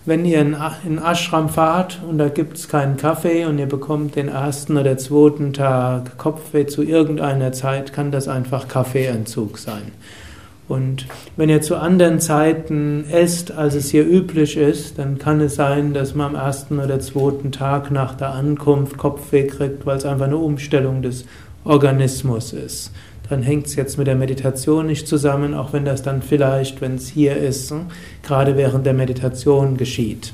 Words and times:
wenn 0.06 0.26
ihr 0.26 0.42
in, 0.42 0.56
in 0.86 0.98
Ashram 1.00 1.50
fahrt 1.50 2.00
und 2.08 2.18
da 2.18 2.30
gibt 2.30 2.58
es 2.58 2.68
keinen 2.68 2.98
Kaffee 2.98 3.46
und 3.46 3.58
ihr 3.58 3.66
bekommt 3.66 4.16
den 4.16 4.28
ersten 4.28 4.78
oder 4.78 4.98
zweiten 4.98 5.54
Tag 5.54 6.18
Kopfweh 6.18 6.68
zu 6.68 6.84
irgendeiner 6.84 7.52
Zeit, 7.52 7.94
kann 7.94 8.12
das 8.12 8.28
einfach 8.28 8.68
Kaffeeentzug 8.68 9.58
sein. 9.58 9.92
Und 10.68 11.06
wenn 11.38 11.50
ihr 11.50 11.62
zu 11.62 11.76
anderen 11.76 12.20
Zeiten 12.20 13.06
esst, 13.12 13.52
als 13.52 13.76
es 13.76 13.92
hier 13.92 14.06
üblich 14.08 14.58
ist, 14.58 14.98
dann 14.98 15.20
kann 15.20 15.40
es 15.42 15.56
sein, 15.56 15.94
dass 15.94 16.16
man 16.16 16.36
am 16.36 16.36
ersten 16.36 16.80
oder 16.80 17.00
zweiten 17.00 17.52
Tag 17.52 17.92
nach 17.92 18.16
der 18.16 18.32
Ankunft 18.32 18.98
Kopfweh 18.98 19.46
kriegt, 19.46 19.86
weil 19.86 19.98
es 19.98 20.06
einfach 20.06 20.26
eine 20.26 20.38
Umstellung 20.38 21.02
des 21.04 21.26
Organismus 21.64 22.54
ist 22.54 22.92
dann 23.30 23.42
hängt 23.42 23.68
es 23.68 23.76
jetzt 23.76 23.98
mit 23.98 24.08
der 24.08 24.16
Meditation 24.16 24.88
nicht 24.88 25.08
zusammen, 25.08 25.54
auch 25.54 25.74
wenn 25.74 25.86
das 25.86 26.04
dann 26.04 26.22
vielleicht, 26.22 26.82
wenn 26.82 26.96
es 26.96 27.08
hier 27.08 27.36
ist, 27.38 27.72
hm, 27.72 27.88
gerade 28.24 28.58
während 28.58 28.86
der 28.86 28.94
Meditation 28.94 29.78
geschieht. 29.78 30.34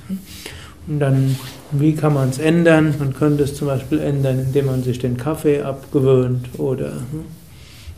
Und 0.87 0.99
dann, 0.99 1.37
wie 1.71 1.93
kann 1.93 2.13
man 2.13 2.29
es 2.29 2.39
ändern? 2.39 2.95
Man 2.99 3.13
könnte 3.13 3.43
es 3.43 3.55
zum 3.55 3.67
Beispiel 3.67 3.99
ändern, 3.99 4.39
indem 4.39 4.65
man 4.65 4.83
sich 4.83 4.99
den 4.99 5.17
Kaffee 5.17 5.61
abgewöhnt 5.61 6.49
oder 6.57 6.91
hm, 6.91 7.25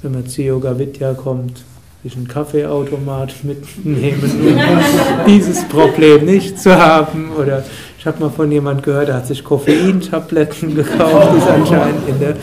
wenn 0.02 0.12
man 0.12 0.28
zu 0.28 0.42
Yoga 0.44 0.78
Vidya 0.78 1.14
kommt, 1.14 1.64
sich 2.04 2.18
einen 2.18 2.28
Kaffeeautomat 2.28 3.34
mitnehmen, 3.44 4.22
um 4.24 5.26
dieses 5.28 5.64
Problem 5.66 6.26
nicht 6.26 6.60
zu 6.60 6.78
haben. 6.78 7.32
Oder 7.32 7.64
ich 7.98 8.06
habe 8.06 8.20
mal 8.20 8.30
von 8.30 8.52
jemand 8.52 8.84
gehört, 8.84 9.08
der 9.08 9.16
hat 9.16 9.28
sich 9.28 9.44
Koffeintabletten 9.44 10.76
gekauft, 10.76 11.30
die 11.34 11.38
ist 11.38 11.48
anscheinend 11.48 12.08
in 12.10 12.20
der 12.20 12.36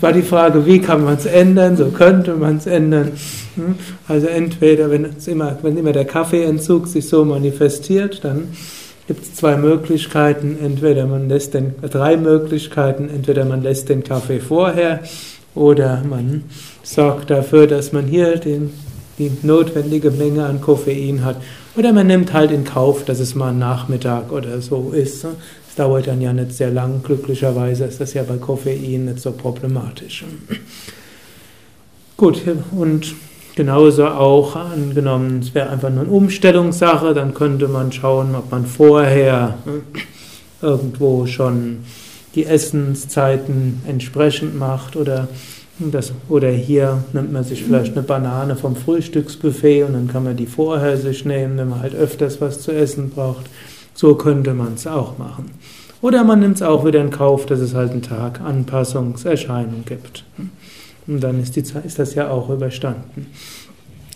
war 0.00 0.12
die 0.12 0.22
Frage, 0.22 0.66
wie 0.66 0.80
kann 0.80 1.04
man 1.04 1.14
es 1.14 1.26
ändern? 1.26 1.76
So 1.76 1.86
könnte 1.86 2.34
man 2.34 2.58
es 2.58 2.66
ändern. 2.66 3.12
Hm? 3.56 3.74
Also 4.06 4.26
entweder, 4.26 4.90
wenn, 4.90 5.08
immer, 5.26 5.58
wenn 5.62 5.76
immer 5.76 5.92
der 5.92 6.04
Kaffeeentzug 6.04 6.86
sich 6.86 7.08
so 7.08 7.24
manifestiert, 7.24 8.24
dann 8.24 8.48
gibt 9.06 9.22
es 9.24 9.34
zwei 9.34 9.56
Möglichkeiten. 9.56 10.58
Entweder 10.62 11.06
man 11.06 11.28
lässt 11.28 11.54
den, 11.54 11.74
drei 11.82 12.16
Möglichkeiten. 12.16 13.08
Entweder 13.08 13.44
man 13.44 13.62
lässt 13.62 13.88
den 13.88 14.04
Kaffee 14.04 14.40
vorher 14.40 15.00
oder 15.54 16.02
man 16.08 16.44
sorgt 16.82 17.30
dafür, 17.30 17.66
dass 17.66 17.92
man 17.92 18.06
hier 18.06 18.36
den, 18.36 18.72
die 19.18 19.30
notwendige 19.42 20.10
Menge 20.10 20.44
an 20.44 20.60
Koffein 20.60 21.24
hat. 21.24 21.36
Oder 21.76 21.92
man 21.92 22.06
nimmt 22.06 22.32
halt 22.32 22.50
in 22.50 22.64
Kauf, 22.64 23.04
dass 23.04 23.20
es 23.20 23.34
mal 23.34 23.52
Nachmittag 23.52 24.32
oder 24.32 24.60
so 24.60 24.92
ist 24.92 25.26
dauert 25.78 26.06
dann 26.06 26.20
ja 26.20 26.32
nicht 26.32 26.52
sehr 26.52 26.70
lang. 26.70 27.02
Glücklicherweise 27.02 27.84
ist 27.84 28.00
das 28.00 28.14
ja 28.14 28.22
bei 28.22 28.36
Koffein 28.36 29.04
nicht 29.04 29.20
so 29.20 29.32
problematisch. 29.32 30.24
Gut, 32.16 32.42
und 32.72 33.14
genauso 33.54 34.06
auch 34.06 34.56
angenommen, 34.56 35.40
es 35.40 35.54
wäre 35.54 35.70
einfach 35.70 35.90
nur 35.90 36.02
eine 36.02 36.10
Umstellungssache, 36.10 37.14
dann 37.14 37.34
könnte 37.34 37.68
man 37.68 37.92
schauen, 37.92 38.34
ob 38.34 38.50
man 38.50 38.66
vorher 38.66 39.58
irgendwo 40.60 41.26
schon 41.26 41.78
die 42.34 42.44
Essenszeiten 42.46 43.82
entsprechend 43.86 44.58
macht 44.58 44.96
oder 44.96 45.28
das, 45.78 46.12
oder 46.28 46.50
hier 46.50 47.04
nimmt 47.12 47.32
man 47.32 47.44
sich 47.44 47.62
vielleicht 47.62 47.92
eine 47.92 48.02
Banane 48.02 48.56
vom 48.56 48.74
Frühstücksbuffet 48.74 49.84
und 49.84 49.92
dann 49.92 50.08
kann 50.08 50.24
man 50.24 50.36
die 50.36 50.46
vorher 50.46 50.96
sich 50.96 51.24
nehmen, 51.24 51.56
wenn 51.56 51.68
man 51.68 51.80
halt 51.80 51.94
öfters 51.94 52.40
was 52.40 52.60
zu 52.60 52.72
essen 52.72 53.10
braucht. 53.10 53.46
So 53.98 54.14
könnte 54.14 54.54
man 54.54 54.74
es 54.74 54.86
auch 54.86 55.18
machen. 55.18 55.50
Oder 56.00 56.22
man 56.22 56.38
nimmt 56.38 56.54
es 56.54 56.62
auch 56.62 56.84
wieder 56.84 57.00
in 57.00 57.10
Kauf, 57.10 57.46
dass 57.46 57.58
es 57.58 57.74
halt 57.74 57.90
einen 57.90 58.02
Tag 58.02 58.40
Anpassungserscheinung 58.40 59.84
gibt. 59.84 60.22
Und 61.08 61.20
dann 61.20 61.42
ist, 61.42 61.56
die, 61.56 61.64
ist 61.84 61.98
das 61.98 62.14
ja 62.14 62.30
auch 62.30 62.48
überstanden. 62.48 63.26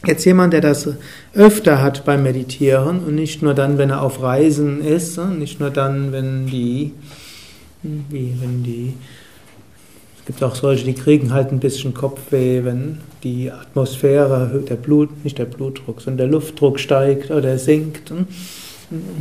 Jetzt 0.06 0.25
jemand, 0.25 0.53
der 0.53 0.60
das 0.60 0.88
öfter 1.34 1.82
hat 1.82 2.04
beim 2.04 2.22
Meditieren 2.22 3.00
und 3.00 3.16
nicht 3.16 3.43
nur 3.43 3.54
dann, 3.54 3.76
wenn 3.76 3.91
er 3.91 4.03
auf 4.03 4.22
Reisen 4.22 4.84
ist, 4.84 5.19
nicht 5.19 5.59
nur 5.59 5.70
dann, 5.70 6.12
wenn 6.12 6.47
die, 6.47 6.93
wie, 7.82 8.34
wenn 8.41 8.62
die, 8.62 8.94
es 10.20 10.26
gibt 10.26 10.44
auch 10.44 10.54
solche, 10.54 10.84
die 10.84 10.94
kriegen 10.94 11.32
halt 11.32 11.50
ein 11.50 11.59
bisschen 11.59 11.93
Kopfweh, 11.93 12.62
wenn 12.62 12.99
die 13.25 13.50
Atmosphäre, 13.50 14.62
der 14.69 14.76
Blut, 14.76 15.25
nicht 15.25 15.38
der 15.38 15.47
Blutdruck, 15.47 16.00
sondern 16.03 16.19
der 16.19 16.38
Luftdruck 16.38 16.78
steigt 16.78 17.32
oder 17.32 17.59
sinkt 17.59 18.12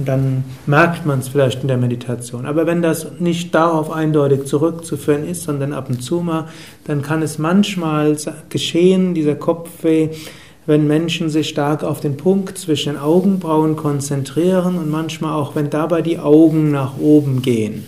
dann 0.06 0.44
merkt 0.66 1.06
man 1.06 1.20
es 1.20 1.30
vielleicht 1.30 1.62
in 1.62 1.68
der 1.68 1.78
Meditation. 1.78 2.46
Aber 2.46 2.66
wenn 2.66 2.82
das 2.82 3.20
nicht 3.20 3.56
darauf 3.56 3.92
eindeutig 3.92 4.46
zurückzuführen 4.46 5.28
ist, 5.28 5.44
sondern 5.44 5.74
ab 5.74 5.90
und 5.90 6.02
zu 6.04 6.22
mal, 6.22 6.48
dann 6.86 7.02
kann 7.02 7.22
es 7.22 7.38
manchmal 7.38 8.18
geschehen, 8.50 9.14
dieser 9.14 9.36
Kopfweh, 9.36 10.10
wenn 10.66 10.88
Menschen 10.88 11.30
sich 11.30 11.50
stark 11.50 11.84
auf 11.84 12.02
den 12.02 12.18
Punkt 12.18 12.58
zwischen 12.58 12.94
den 12.94 13.02
Augenbrauen 13.02 13.76
konzentrieren 13.76 14.78
und 14.78 14.90
manchmal 14.90 15.34
auch, 15.34 15.56
wenn 15.56 15.70
dabei 15.70 16.02
die 16.02 16.20
Augen 16.20 16.72
nach 16.72 16.98
oben 17.00 17.42
gehen. 17.42 17.86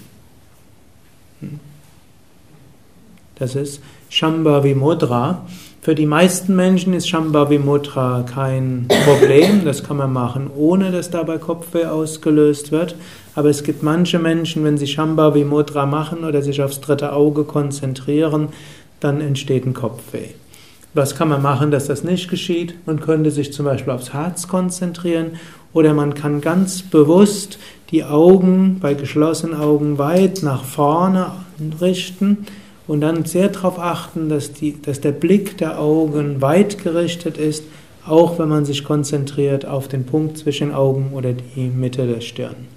Das 3.36 3.56
ist 3.56 3.82
Shambhavi 4.10 4.76
Mudra. 4.76 5.46
Für 5.84 5.96
die 5.96 6.06
meisten 6.06 6.56
Menschen 6.56 6.94
ist 6.94 7.10
Shambhavi 7.10 7.60
Mudra 7.60 8.24
kein 8.24 8.88
Problem. 9.04 9.66
Das 9.66 9.84
kann 9.84 9.98
man 9.98 10.14
machen, 10.14 10.50
ohne 10.56 10.92
dass 10.92 11.10
dabei 11.10 11.40
Kopfweh 11.40 11.88
ausgelöst 11.88 12.72
wird. 12.72 12.96
Aber 13.36 13.50
es 13.50 13.66
gibt 13.66 13.84
manche 13.84 14.18
Menschen, 14.18 14.64
wenn 14.64 14.78
sie 14.78 14.88
Shambhavi 14.88 15.44
Mudra 15.44 15.86
machen 15.86 16.24
oder 16.24 16.42
sich 16.42 16.64
aufs 16.64 16.80
dritte 16.80 17.12
Auge 17.12 17.44
konzentrieren, 17.44 18.48
dann 19.02 19.20
entsteht 19.20 19.66
ein 19.66 19.74
Kopfweh. 19.74 20.30
Was 20.94 21.18
kann 21.18 21.28
man 21.28 21.42
machen, 21.42 21.70
dass 21.70 21.88
das 21.88 22.06
nicht 22.06 22.30
geschieht? 22.30 22.76
Man 22.86 23.02
könnte 23.02 23.30
sich 23.30 23.52
zum 23.52 23.66
Beispiel 23.66 23.92
aufs 23.92 24.14
Herz 24.14 24.48
konzentrieren 24.48 25.32
oder 25.74 25.94
man 25.94 26.14
kann 26.14 26.40
ganz 26.40 26.82
bewusst 26.82 27.60
die 27.92 28.06
Augen 28.06 28.78
bei 28.80 28.94
geschlossenen 28.94 29.60
Augen 29.60 29.98
weit 29.98 30.44
nach 30.44 30.64
vorne 30.64 31.32
richten 31.82 32.48
und 32.88 33.02
dann 33.02 33.26
sehr 33.26 33.50
darauf 33.50 33.80
achten, 33.80 34.30
dass, 34.30 34.54
die, 34.54 34.82
dass 34.82 35.00
der 35.02 35.12
Blick 35.12 35.58
der 35.58 35.80
Augen 35.80 36.42
weit 36.42 36.84
gerichtet 36.84 37.38
ist, 37.38 37.64
auch 38.06 38.38
wenn 38.40 38.50
man 38.50 38.66
sich 38.66 38.84
konzentriert 38.84 39.66
auf 39.66 39.88
den 39.88 40.06
Punkt 40.06 40.38
zwischen 40.38 40.74
Augen 40.74 41.12
oder 41.14 41.34
die 41.34 41.68
Mitte 41.68 42.06
der 42.06 42.22
Stirn. 42.22 42.68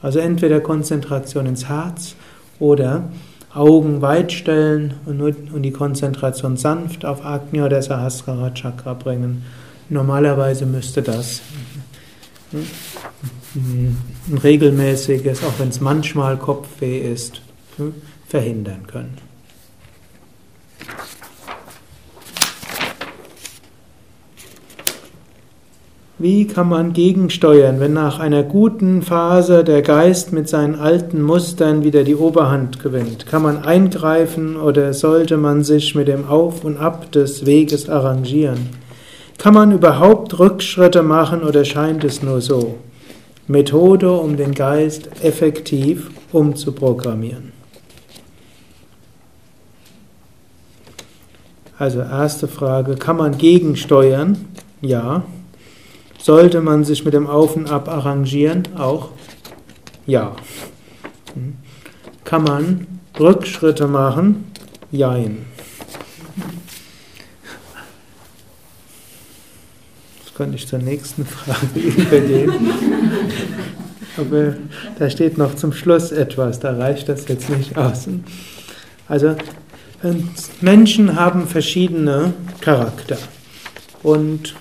Also 0.00 0.18
entweder 0.18 0.60
Konzentration 0.60 1.46
ins 1.46 1.68
Herz 1.68 2.16
oder 2.58 3.10
Augen 3.54 4.00
weit 4.00 4.32
stellen 4.32 4.94
und, 5.04 5.18
nur, 5.18 5.34
und 5.52 5.62
die 5.62 5.72
Konzentration 5.72 6.56
sanft 6.56 7.04
auf 7.04 7.24
Agni 7.24 7.60
oder 7.60 7.82
Sahasrara 7.82 8.50
Chakra 8.50 8.94
bringen. 8.94 9.44
Normalerweise 9.90 10.64
müsste 10.64 11.02
das 11.02 11.42
ein 13.54 14.38
regelmäßiges, 14.42 15.44
auch 15.44 15.58
wenn 15.58 15.68
es 15.68 15.80
manchmal 15.80 16.38
Kopfweh 16.38 16.98
ist, 16.98 17.42
verhindern 18.26 18.86
können. 18.86 19.31
Wie 26.22 26.46
kann 26.46 26.68
man 26.68 26.92
gegensteuern, 26.92 27.80
wenn 27.80 27.94
nach 27.94 28.20
einer 28.20 28.44
guten 28.44 29.02
Phase 29.02 29.64
der 29.64 29.82
Geist 29.82 30.32
mit 30.32 30.48
seinen 30.48 30.76
alten 30.76 31.20
Mustern 31.20 31.82
wieder 31.82 32.04
die 32.04 32.14
Oberhand 32.14 32.78
gewinnt? 32.78 33.26
Kann 33.26 33.42
man 33.42 33.64
eingreifen 33.64 34.54
oder 34.54 34.94
sollte 34.94 35.36
man 35.36 35.64
sich 35.64 35.96
mit 35.96 36.06
dem 36.06 36.28
Auf 36.28 36.64
und 36.64 36.76
Ab 36.76 37.10
des 37.10 37.44
Weges 37.44 37.88
arrangieren? 37.88 38.68
Kann 39.36 39.52
man 39.52 39.72
überhaupt 39.72 40.38
Rückschritte 40.38 41.02
machen 41.02 41.42
oder 41.42 41.64
scheint 41.64 42.04
es 42.04 42.22
nur 42.22 42.40
so? 42.40 42.76
Methode, 43.48 44.12
um 44.12 44.36
den 44.36 44.54
Geist 44.54 45.24
effektiv 45.24 46.08
umzuprogrammieren. 46.30 47.50
Also 51.80 51.98
erste 51.98 52.46
Frage, 52.46 52.94
kann 52.94 53.16
man 53.16 53.38
gegensteuern? 53.38 54.38
Ja, 54.82 55.24
sollte 56.22 56.60
man 56.60 56.84
sich 56.84 57.04
mit 57.04 57.14
dem 57.14 57.26
Auf 57.26 57.56
und 57.56 57.68
Ab 57.68 57.88
arrangieren? 57.88 58.62
Auch? 58.76 59.10
Ja. 60.06 60.36
Hm. 61.34 61.56
Kann 62.24 62.44
man 62.44 62.86
Rückschritte 63.18 63.88
machen? 63.88 64.44
Jein. 64.92 65.46
Jetzt 70.20 70.34
könnte 70.36 70.54
ich 70.54 70.68
zur 70.68 70.78
nächsten 70.78 71.26
Frage 71.26 71.80
übergehen. 71.80 72.72
Aber 74.16 74.54
da 75.00 75.10
steht 75.10 75.38
noch 75.38 75.56
zum 75.56 75.72
Schluss 75.72 76.12
etwas, 76.12 76.60
da 76.60 76.76
reicht 76.76 77.08
das 77.08 77.26
jetzt 77.26 77.50
nicht 77.50 77.76
aus. 77.76 78.06
Also 79.08 79.34
Menschen 80.60 81.16
haben 81.16 81.48
verschiedene 81.48 82.32
Charakter 82.60 83.18
und 84.04 84.54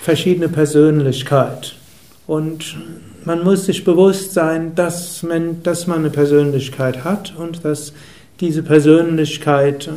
verschiedene 0.00 0.48
Persönlichkeit. 0.48 1.74
Und 2.26 2.76
man 3.24 3.44
muss 3.44 3.66
sich 3.66 3.84
bewusst 3.84 4.32
sein, 4.32 4.74
dass 4.74 5.22
man, 5.22 5.62
dass 5.62 5.86
man 5.86 5.98
eine 5.98 6.10
Persönlichkeit 6.10 7.04
hat 7.04 7.34
und 7.36 7.64
dass 7.64 7.92
diese 8.40 8.62
Persönlichkeit 8.62 9.90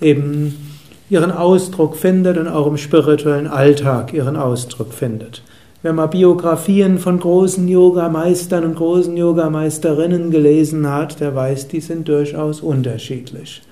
eben 0.00 0.72
ihren 1.08 1.30
Ausdruck 1.30 1.96
findet 1.96 2.36
und 2.36 2.48
auch 2.48 2.66
im 2.66 2.76
spirituellen 2.76 3.46
Alltag 3.46 4.12
ihren 4.12 4.36
Ausdruck 4.36 4.92
findet. 4.92 5.42
Wenn 5.82 5.96
man 5.96 6.10
Biografien 6.10 6.98
von 6.98 7.18
großen 7.18 7.66
Yogameistern 7.66 8.64
und 8.64 8.76
großen 8.76 9.16
Yogameisterinnen 9.16 10.30
gelesen 10.30 10.88
hat, 10.88 11.20
der 11.20 11.34
weiß, 11.34 11.68
die 11.68 11.80
sind 11.80 12.08
durchaus 12.08 12.60
unterschiedlich. 12.60 13.62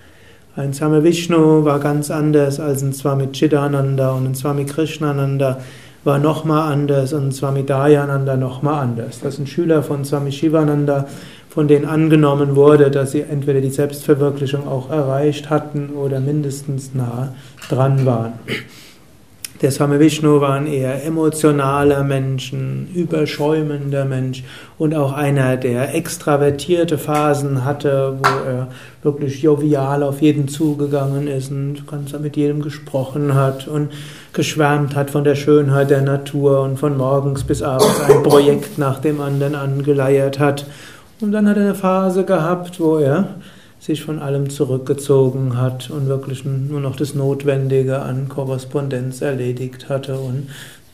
Ein 0.56 0.74
Swami 0.74 1.04
Vishnu 1.04 1.64
war 1.64 1.78
ganz 1.78 2.10
anders 2.10 2.58
als 2.58 2.82
ein 2.82 2.92
Swami 2.92 3.28
Chidananda 3.30 4.10
und 4.10 4.26
ein 4.26 4.34
Swami 4.34 4.64
Krishnananda 4.64 5.60
war 6.02 6.18
nochmal 6.18 6.72
anders 6.72 7.12
und 7.12 7.32
Swami 7.32 7.64
Dayananda 7.64 8.36
nochmal 8.36 8.82
anders. 8.82 9.20
Das 9.20 9.36
sind 9.36 9.48
Schüler 9.48 9.84
von 9.84 10.04
Swami 10.04 10.32
Shivananda, 10.32 11.06
von 11.48 11.68
denen 11.68 11.84
angenommen 11.84 12.56
wurde, 12.56 12.90
dass 12.90 13.12
sie 13.12 13.20
entweder 13.20 13.60
die 13.60 13.70
Selbstverwirklichung 13.70 14.66
auch 14.66 14.90
erreicht 14.90 15.50
hatten 15.50 15.90
oder 15.90 16.18
mindestens 16.18 16.94
nah 16.94 17.32
dran 17.68 18.04
waren. 18.04 18.32
Der 19.62 19.70
Swami 19.70 20.00
Vishnu 20.00 20.40
war 20.40 20.54
ein 20.54 20.66
eher 20.66 21.04
emotionaler 21.04 22.02
Mensch, 22.02 22.50
ein 22.54 22.88
überschäumender 22.94 24.06
Mensch 24.06 24.42
und 24.78 24.94
auch 24.94 25.12
einer, 25.12 25.58
der 25.58 25.94
extravertierte 25.94 26.96
Phasen 26.96 27.62
hatte, 27.62 28.16
wo 28.22 28.48
er 28.48 28.68
wirklich 29.02 29.42
jovial 29.42 30.02
auf 30.02 30.22
jeden 30.22 30.48
zugegangen 30.48 31.28
ist 31.28 31.50
und 31.50 31.86
ganz 31.86 32.18
mit 32.18 32.38
jedem 32.38 32.62
gesprochen 32.62 33.34
hat 33.34 33.68
und 33.68 33.90
geschwärmt 34.32 34.96
hat 34.96 35.10
von 35.10 35.24
der 35.24 35.34
Schönheit 35.34 35.90
der 35.90 36.00
Natur 36.00 36.62
und 36.62 36.78
von 36.78 36.96
morgens 36.96 37.44
bis 37.44 37.60
abends 37.60 38.00
ein 38.08 38.22
Projekt 38.22 38.78
nach 38.78 38.98
dem 38.98 39.20
anderen 39.20 39.54
angeleiert 39.54 40.38
hat. 40.38 40.64
Und 41.20 41.32
dann 41.32 41.46
hat 41.46 41.58
er 41.58 41.64
eine 41.64 41.74
Phase 41.74 42.24
gehabt, 42.24 42.80
wo 42.80 42.96
er 42.96 43.34
sich 43.80 44.04
von 44.04 44.18
allem 44.18 44.50
zurückgezogen 44.50 45.56
hat 45.56 45.90
und 45.90 46.06
wirklich 46.06 46.44
nur 46.44 46.80
noch 46.80 46.96
das 46.96 47.14
Notwendige 47.14 48.00
an 48.02 48.28
Korrespondenz 48.28 49.22
erledigt 49.22 49.88
hatte 49.88 50.18
und 50.18 50.48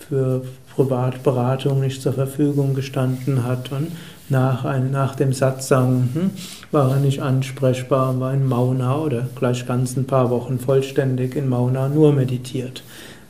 für 0.08 0.42
Privatberatung 0.74 1.80
nicht 1.80 2.00
zur 2.00 2.12
Verfügung 2.12 2.74
gestanden 2.74 3.44
hat 3.44 3.72
und 3.72 3.88
nach, 4.28 4.64
ein, 4.64 4.90
nach 4.90 5.14
dem 5.14 5.32
Satsang 5.32 6.08
hm, 6.12 6.30
war 6.70 6.90
er 6.90 6.96
nicht 6.96 7.22
ansprechbar, 7.22 8.18
war 8.18 8.32
in 8.34 8.46
Mauna 8.46 8.98
oder 8.98 9.28
gleich 9.36 9.66
ganz 9.66 9.96
ein 9.96 10.06
paar 10.06 10.30
Wochen 10.30 10.58
vollständig 10.58 11.36
in 11.36 11.48
Mauna 11.48 11.88
nur 11.88 12.12
meditiert. 12.12 12.82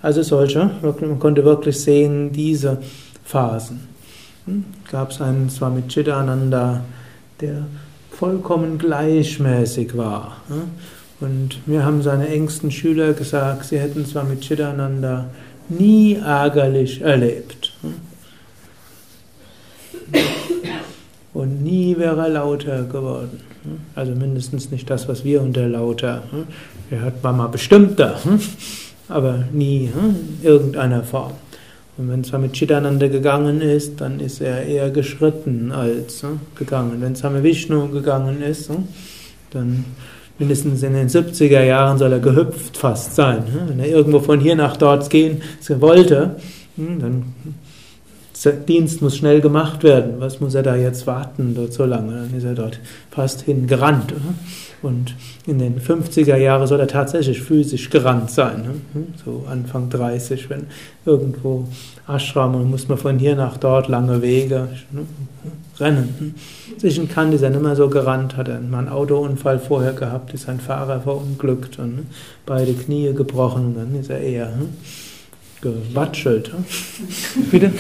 Also 0.03 0.23
solche, 0.23 0.71
man 0.83 1.19
konnte 1.19 1.45
wirklich 1.45 1.81
sehen, 1.81 2.33
diese 2.33 2.79
Phasen. 3.25 3.81
Hm, 4.47 4.65
Gab 4.91 5.11
es 5.11 5.21
einen 5.21 5.51
Swami 5.51 5.83
Chidananda, 5.89 6.83
der 7.41 7.67
vollkommen 8.19 8.79
gleichmäßig 8.79 9.97
war. 9.97 10.39
Und 11.21 11.67
mir 11.67 11.85
haben 11.85 12.03
seine 12.03 12.29
engsten 12.29 12.71
Schüler 12.71 13.13
gesagt, 13.13 13.67
sie 13.67 13.79
hätten 13.79 14.05
zwar 14.07 14.25
mit 14.25 14.43
Chidananda 14.43 15.27
nie 15.69 16.15
ärgerlich 16.15 17.01
erlebt. 17.01 17.73
Und 21.33 21.63
nie 21.63 21.97
wäre 21.99 22.23
er 22.23 22.29
lauter 22.29 22.85
geworden. 22.85 23.41
Also 23.95 24.13
mindestens 24.13 24.71
nicht 24.71 24.89
das, 24.89 25.09
was 25.09 25.25
wir 25.25 25.43
unter 25.43 25.69
lauter. 25.69 26.23
Er 26.91 27.13
war 27.23 27.33
mal 27.33 27.49
bestimmter, 27.49 28.19
aber 29.09 29.45
nie 29.53 29.87
in 29.87 30.39
irgendeiner 30.43 31.03
Form. 31.03 31.33
Und 31.99 32.11
wenn 32.11 32.41
mit 32.43 32.53
Chidananda 32.53 33.09
gegangen 33.09 33.63
ist, 33.63 34.01
dann 34.01 34.21
ist 34.21 34.41
er 34.41 34.67
eher 34.67 34.91
geschritten 34.91 35.73
als 35.73 36.23
ne, 36.23 36.41
gegangen. 36.55 37.01
Wenn 37.01 37.17
Swami 37.17 37.43
Vishnu 37.43 37.89
gegangen 37.89 38.43
ist, 38.43 38.69
ne, 38.69 38.85
dann 39.51 39.85
mindestens 40.39 40.83
in 40.83 40.93
den 40.93 41.09
70er 41.09 41.63
Jahren 41.63 41.97
soll 41.97 42.13
er 42.13 42.19
gehüpft 42.19 42.77
fast 42.77 43.15
sein. 43.15 43.45
Ne? 43.45 43.65
Wenn 43.69 43.79
er 43.81 43.89
irgendwo 43.89 44.21
von 44.21 44.41
hier 44.41 44.57
nach 44.57 44.77
dort 44.77 45.09
gehen 45.09 45.41
wollte, 45.69 46.37
hm, 46.77 47.01
dann 47.01 47.23
Dienst 48.69 49.01
muss 49.01 49.17
schnell 49.17 49.41
gemacht 49.41 49.83
werden. 49.83 50.15
Was 50.19 50.41
muss 50.41 50.55
er 50.55 50.63
da 50.63 50.77
jetzt 50.77 51.07
warten 51.07 51.55
dort 51.55 51.73
so 51.73 51.87
lange? 51.87 52.13
Dann 52.13 52.35
ist 52.37 52.45
er 52.45 52.55
dort 52.55 52.79
fast 53.11 53.43
hingerannt. 53.43 54.13
Und 54.83 55.15
in 55.47 55.59
den 55.59 55.81
50er 55.81 56.37
Jahren 56.37 56.67
soll 56.67 56.81
er 56.81 56.87
tatsächlich 56.87 57.43
physisch 57.43 57.91
gerannt 57.91 58.31
sein. 58.31 58.63
Ne? 58.95 59.05
So 59.25 59.45
Anfang 59.51 59.89
30, 59.89 60.51
wenn 60.51 60.67
irgendwo 61.05 61.67
Ashram 62.07 62.55
und 62.55 62.71
muss 62.71 62.89
man 62.89 62.99
von 62.99 63.19
hier 63.19 63.37
nach 63.37 63.57
dort 63.57 63.89
lange 63.89 64.23
Wege 64.23 64.69
ne? 64.93 65.03
rennen. 65.79 66.35
Zwischen 66.79 67.09
Kant 67.09 67.35
ist 67.35 67.43
er 67.43 67.51
nicht 67.51 67.63
mehr 67.63 67.77
so 67.77 67.89
gerannt, 67.89 68.37
hat 68.37 68.49
er 68.49 68.61
mal 68.61 68.81
einen 68.81 68.89
Autounfall 68.89 69.59
vorher 69.59 69.93
gehabt, 69.93 70.35
ist 70.35 70.49
ein 70.49 70.61
Fahrer 70.61 71.01
verunglückt 71.01 71.79
und 71.79 71.97
ne? 71.97 72.03
beide 72.45 72.75
Knie 72.75 73.13
gebrochen 73.15 73.75
dann 73.77 73.99
ist 73.99 74.11
er 74.11 74.21
eher 74.21 74.53
gewatschelt. 75.61 76.53
Bitte? 77.51 77.73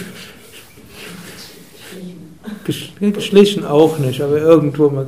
Geschlichen 2.64 3.64
auch 3.64 3.98
nicht, 3.98 4.20
aber 4.20 4.38
irgendwo, 4.38 5.06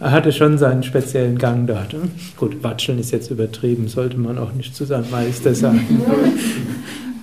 er 0.00 0.10
hatte 0.10 0.32
schon 0.32 0.58
seinen 0.58 0.82
speziellen 0.82 1.38
Gang 1.38 1.66
dort. 1.66 1.94
Gut, 2.36 2.62
Watscheln 2.62 2.98
ist 2.98 3.10
jetzt 3.10 3.30
übertrieben, 3.30 3.88
sollte 3.88 4.18
man 4.18 4.38
auch 4.38 4.52
nicht 4.52 4.74
zu 4.74 4.84
seinem 4.84 5.10
Meister 5.10 5.54
sagen. 5.54 6.02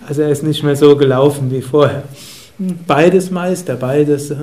Also 0.08 0.22
er 0.22 0.30
ist 0.30 0.44
nicht 0.44 0.64
mehr 0.64 0.76
so 0.76 0.96
gelaufen 0.96 1.52
wie 1.52 1.62
vorher. 1.62 2.04
Beides 2.88 3.30
Meister, 3.32 3.76
beides 3.76 4.34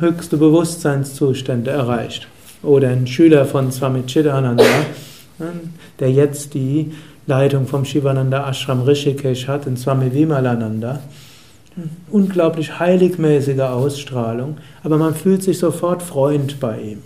höchste 0.00 0.36
Bewusstseinszustände 0.36 1.70
erreicht. 1.70 2.26
Oder 2.62 2.88
ein 2.88 3.06
Schüler 3.06 3.44
von 3.46 3.70
Swami 3.72 4.02
Chidananda, 4.06 4.64
der 5.98 6.10
jetzt 6.10 6.54
die 6.54 6.92
Leitung 7.26 7.66
vom 7.66 7.84
Shivananda 7.84 8.48
Ashram 8.48 8.82
Rishikesh 8.82 9.46
hat, 9.46 9.66
in 9.66 9.76
Swami 9.76 10.12
Vimalananda 10.12 11.00
unglaublich 12.10 12.78
heiligmäßige 12.78 13.60
Ausstrahlung, 13.60 14.58
aber 14.82 14.98
man 14.98 15.14
fühlt 15.14 15.42
sich 15.42 15.58
sofort 15.58 16.02
Freund 16.02 16.60
bei 16.60 16.80
ihm. 16.80 17.02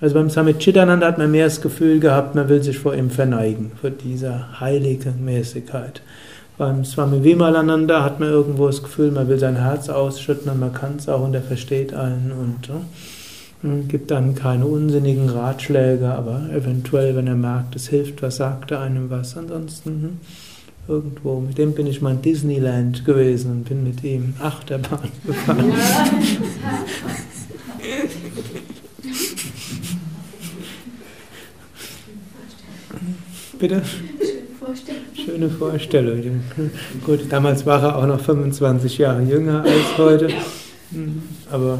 Also 0.00 0.14
beim 0.14 0.30
Samit 0.30 0.58
Chidananda 0.58 1.06
hat 1.06 1.18
man 1.18 1.30
mehr 1.30 1.46
das 1.46 1.60
Gefühl 1.60 2.00
gehabt, 2.00 2.34
man 2.34 2.48
will 2.48 2.62
sich 2.62 2.78
vor 2.78 2.94
ihm 2.94 3.10
verneigen, 3.10 3.72
vor 3.80 3.90
dieser 3.90 4.60
heiligen 4.60 5.24
Mäßigkeit. 5.24 6.02
Beim 6.56 6.84
Swami 6.84 7.24
Vimalananda 7.24 8.04
hat 8.04 8.20
man 8.20 8.28
irgendwo 8.28 8.66
das 8.66 8.82
Gefühl, 8.82 9.10
man 9.10 9.28
will 9.28 9.38
sein 9.38 9.56
Herz 9.56 9.88
ausschütten 9.88 10.50
und 10.50 10.60
man 10.60 10.72
kann 10.72 10.96
es 10.98 11.08
auch 11.08 11.22
und 11.22 11.34
er 11.34 11.42
versteht 11.42 11.94
einen 11.94 12.32
und 12.32 12.68
äh, 12.68 13.82
gibt 13.88 14.10
dann 14.10 14.34
keine 14.34 14.66
unsinnigen 14.66 15.30
Ratschläge, 15.30 16.06
aber 16.12 16.42
eventuell, 16.52 17.16
wenn 17.16 17.26
er 17.26 17.34
merkt, 17.34 17.74
es 17.74 17.88
hilft, 17.88 18.22
was 18.22 18.36
sagt 18.36 18.70
er 18.70 18.80
einem 18.80 19.10
was. 19.10 19.36
Ansonsten 19.36 19.90
hm, 19.90 20.20
irgendwo. 20.88 21.40
Mit 21.40 21.58
dem 21.58 21.72
bin 21.72 21.86
ich 21.86 22.00
mal 22.00 22.12
in 22.12 22.22
Disneyland 22.22 23.04
gewesen 23.04 23.50
und 23.50 23.64
bin 23.64 23.84
mit 23.84 24.02
ihm 24.04 24.34
Achterbahn 24.40 25.10
gefahren. 25.26 25.72
Bitte? 33.58 33.82
Schöne 35.14 35.48
Vorstellung. 35.48 36.42
Gut, 37.06 37.20
damals 37.30 37.64
war 37.64 37.82
er 37.82 37.96
auch 37.96 38.06
noch 38.06 38.20
25 38.20 38.98
Jahre 38.98 39.22
jünger 39.22 39.62
als 39.62 39.96
heute. 39.98 40.28
Aber 41.50 41.78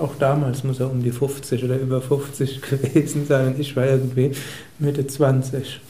auch 0.00 0.14
damals 0.18 0.62
muss 0.64 0.80
er 0.80 0.90
um 0.90 1.02
die 1.02 1.10
50 1.10 1.64
oder 1.64 1.78
über 1.78 2.00
50 2.00 2.60
gewesen 2.70 3.26
sein. 3.26 3.54
Ich 3.58 3.74
war 3.76 3.86
irgendwie 3.86 4.32
Mitte 4.78 5.06
20. 5.06 5.80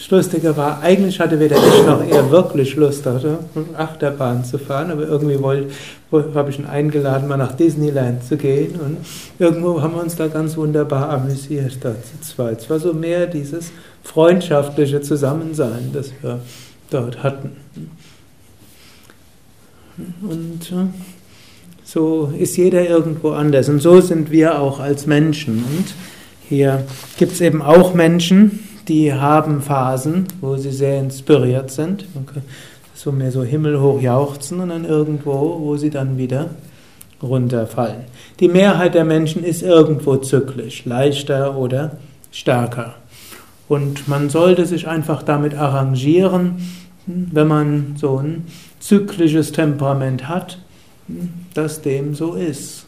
Das 0.00 0.10
Lustige 0.10 0.56
war, 0.56 0.80
eigentlich 0.80 1.20
hatte 1.20 1.38
weder 1.38 1.58
ich 1.58 1.84
noch 1.84 2.02
er 2.02 2.30
wirklich 2.30 2.74
Lust, 2.74 3.06
oder? 3.06 3.40
Achterbahn 3.76 4.42
zu 4.44 4.56
fahren, 4.56 4.90
aber 4.90 5.06
irgendwie 5.06 5.36
habe 6.10 6.50
ich 6.50 6.58
ihn 6.58 6.64
eingeladen, 6.64 7.28
mal 7.28 7.36
nach 7.36 7.54
Disneyland 7.54 8.24
zu 8.24 8.38
gehen 8.38 8.80
und 8.80 8.96
irgendwo 9.38 9.82
haben 9.82 9.94
wir 9.94 10.02
uns 10.02 10.16
da 10.16 10.28
ganz 10.28 10.56
wunderbar 10.56 11.10
amüsiert, 11.10 11.76
da 11.82 11.90
zu 11.90 12.20
zweit. 12.22 12.60
Es 12.62 12.70
war 12.70 12.80
so 12.80 12.94
mehr 12.94 13.26
dieses 13.26 13.72
freundschaftliche 14.02 15.02
Zusammensein, 15.02 15.90
das 15.92 16.12
wir 16.22 16.40
dort 16.88 17.22
hatten. 17.22 17.58
Und 20.22 20.72
äh, 20.72 20.86
so 21.84 22.32
ist 22.38 22.56
jeder 22.56 22.88
irgendwo 22.88 23.32
anders 23.32 23.68
und 23.68 23.80
so 23.80 24.00
sind 24.00 24.30
wir 24.30 24.60
auch 24.60 24.80
als 24.80 25.04
Menschen. 25.06 25.58
Und 25.58 25.94
hier 26.48 26.84
gibt 27.18 27.32
es 27.32 27.42
eben 27.42 27.60
auch 27.60 27.92
Menschen, 27.92 28.69
die 28.88 29.12
haben 29.12 29.62
Phasen, 29.62 30.26
wo 30.40 30.56
sie 30.56 30.72
sehr 30.72 31.00
inspiriert 31.00 31.70
sind, 31.70 32.04
so 32.94 33.12
mehr 33.12 33.32
so 33.32 33.42
himmelhoch 33.42 34.00
jauchzen 34.00 34.60
und 34.60 34.70
dann 34.70 34.84
irgendwo, 34.84 35.58
wo 35.60 35.76
sie 35.76 35.90
dann 35.90 36.18
wieder 36.18 36.50
runterfallen. 37.22 38.04
Die 38.40 38.48
Mehrheit 38.48 38.94
der 38.94 39.04
Menschen 39.04 39.44
ist 39.44 39.62
irgendwo 39.62 40.16
zyklisch, 40.16 40.84
leichter 40.84 41.56
oder 41.56 41.98
stärker. 42.30 42.94
Und 43.68 44.08
man 44.08 44.30
sollte 44.30 44.66
sich 44.66 44.88
einfach 44.88 45.22
damit 45.22 45.54
arrangieren, 45.54 46.56
wenn 47.06 47.46
man 47.46 47.94
so 47.96 48.18
ein 48.18 48.46
zyklisches 48.80 49.52
Temperament 49.52 50.28
hat, 50.28 50.58
dass 51.54 51.82
dem 51.82 52.14
so 52.14 52.34
ist. 52.34 52.86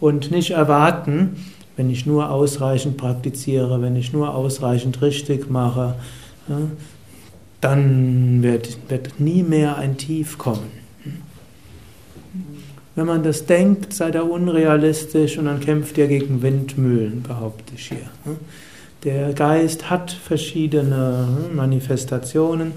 Und 0.00 0.30
nicht 0.30 0.50
erwarten, 0.50 1.36
wenn 1.76 1.90
ich 1.90 2.06
nur 2.06 2.30
ausreichend 2.30 2.96
praktiziere, 2.96 3.80
wenn 3.80 3.96
ich 3.96 4.12
nur 4.12 4.34
ausreichend 4.34 5.00
richtig 5.02 5.50
mache, 5.50 5.94
dann 7.60 8.42
wird, 8.42 8.78
wird 8.88 9.20
nie 9.20 9.42
mehr 9.42 9.78
ein 9.78 9.96
Tief 9.96 10.36
kommen. 10.38 10.82
Wenn 12.94 13.06
man 13.06 13.22
das 13.22 13.46
denkt, 13.46 13.94
sei 13.94 14.10
da 14.10 14.20
unrealistisch 14.20 15.38
und 15.38 15.46
dann 15.46 15.60
kämpft 15.60 15.96
ihr 15.96 16.08
gegen 16.08 16.42
Windmühlen, 16.42 17.22
behaupte 17.22 17.72
ich 17.74 17.88
hier. 17.88 18.36
Der 19.04 19.32
Geist 19.32 19.88
hat 19.88 20.12
verschiedene 20.12 21.26
Manifestationen 21.54 22.72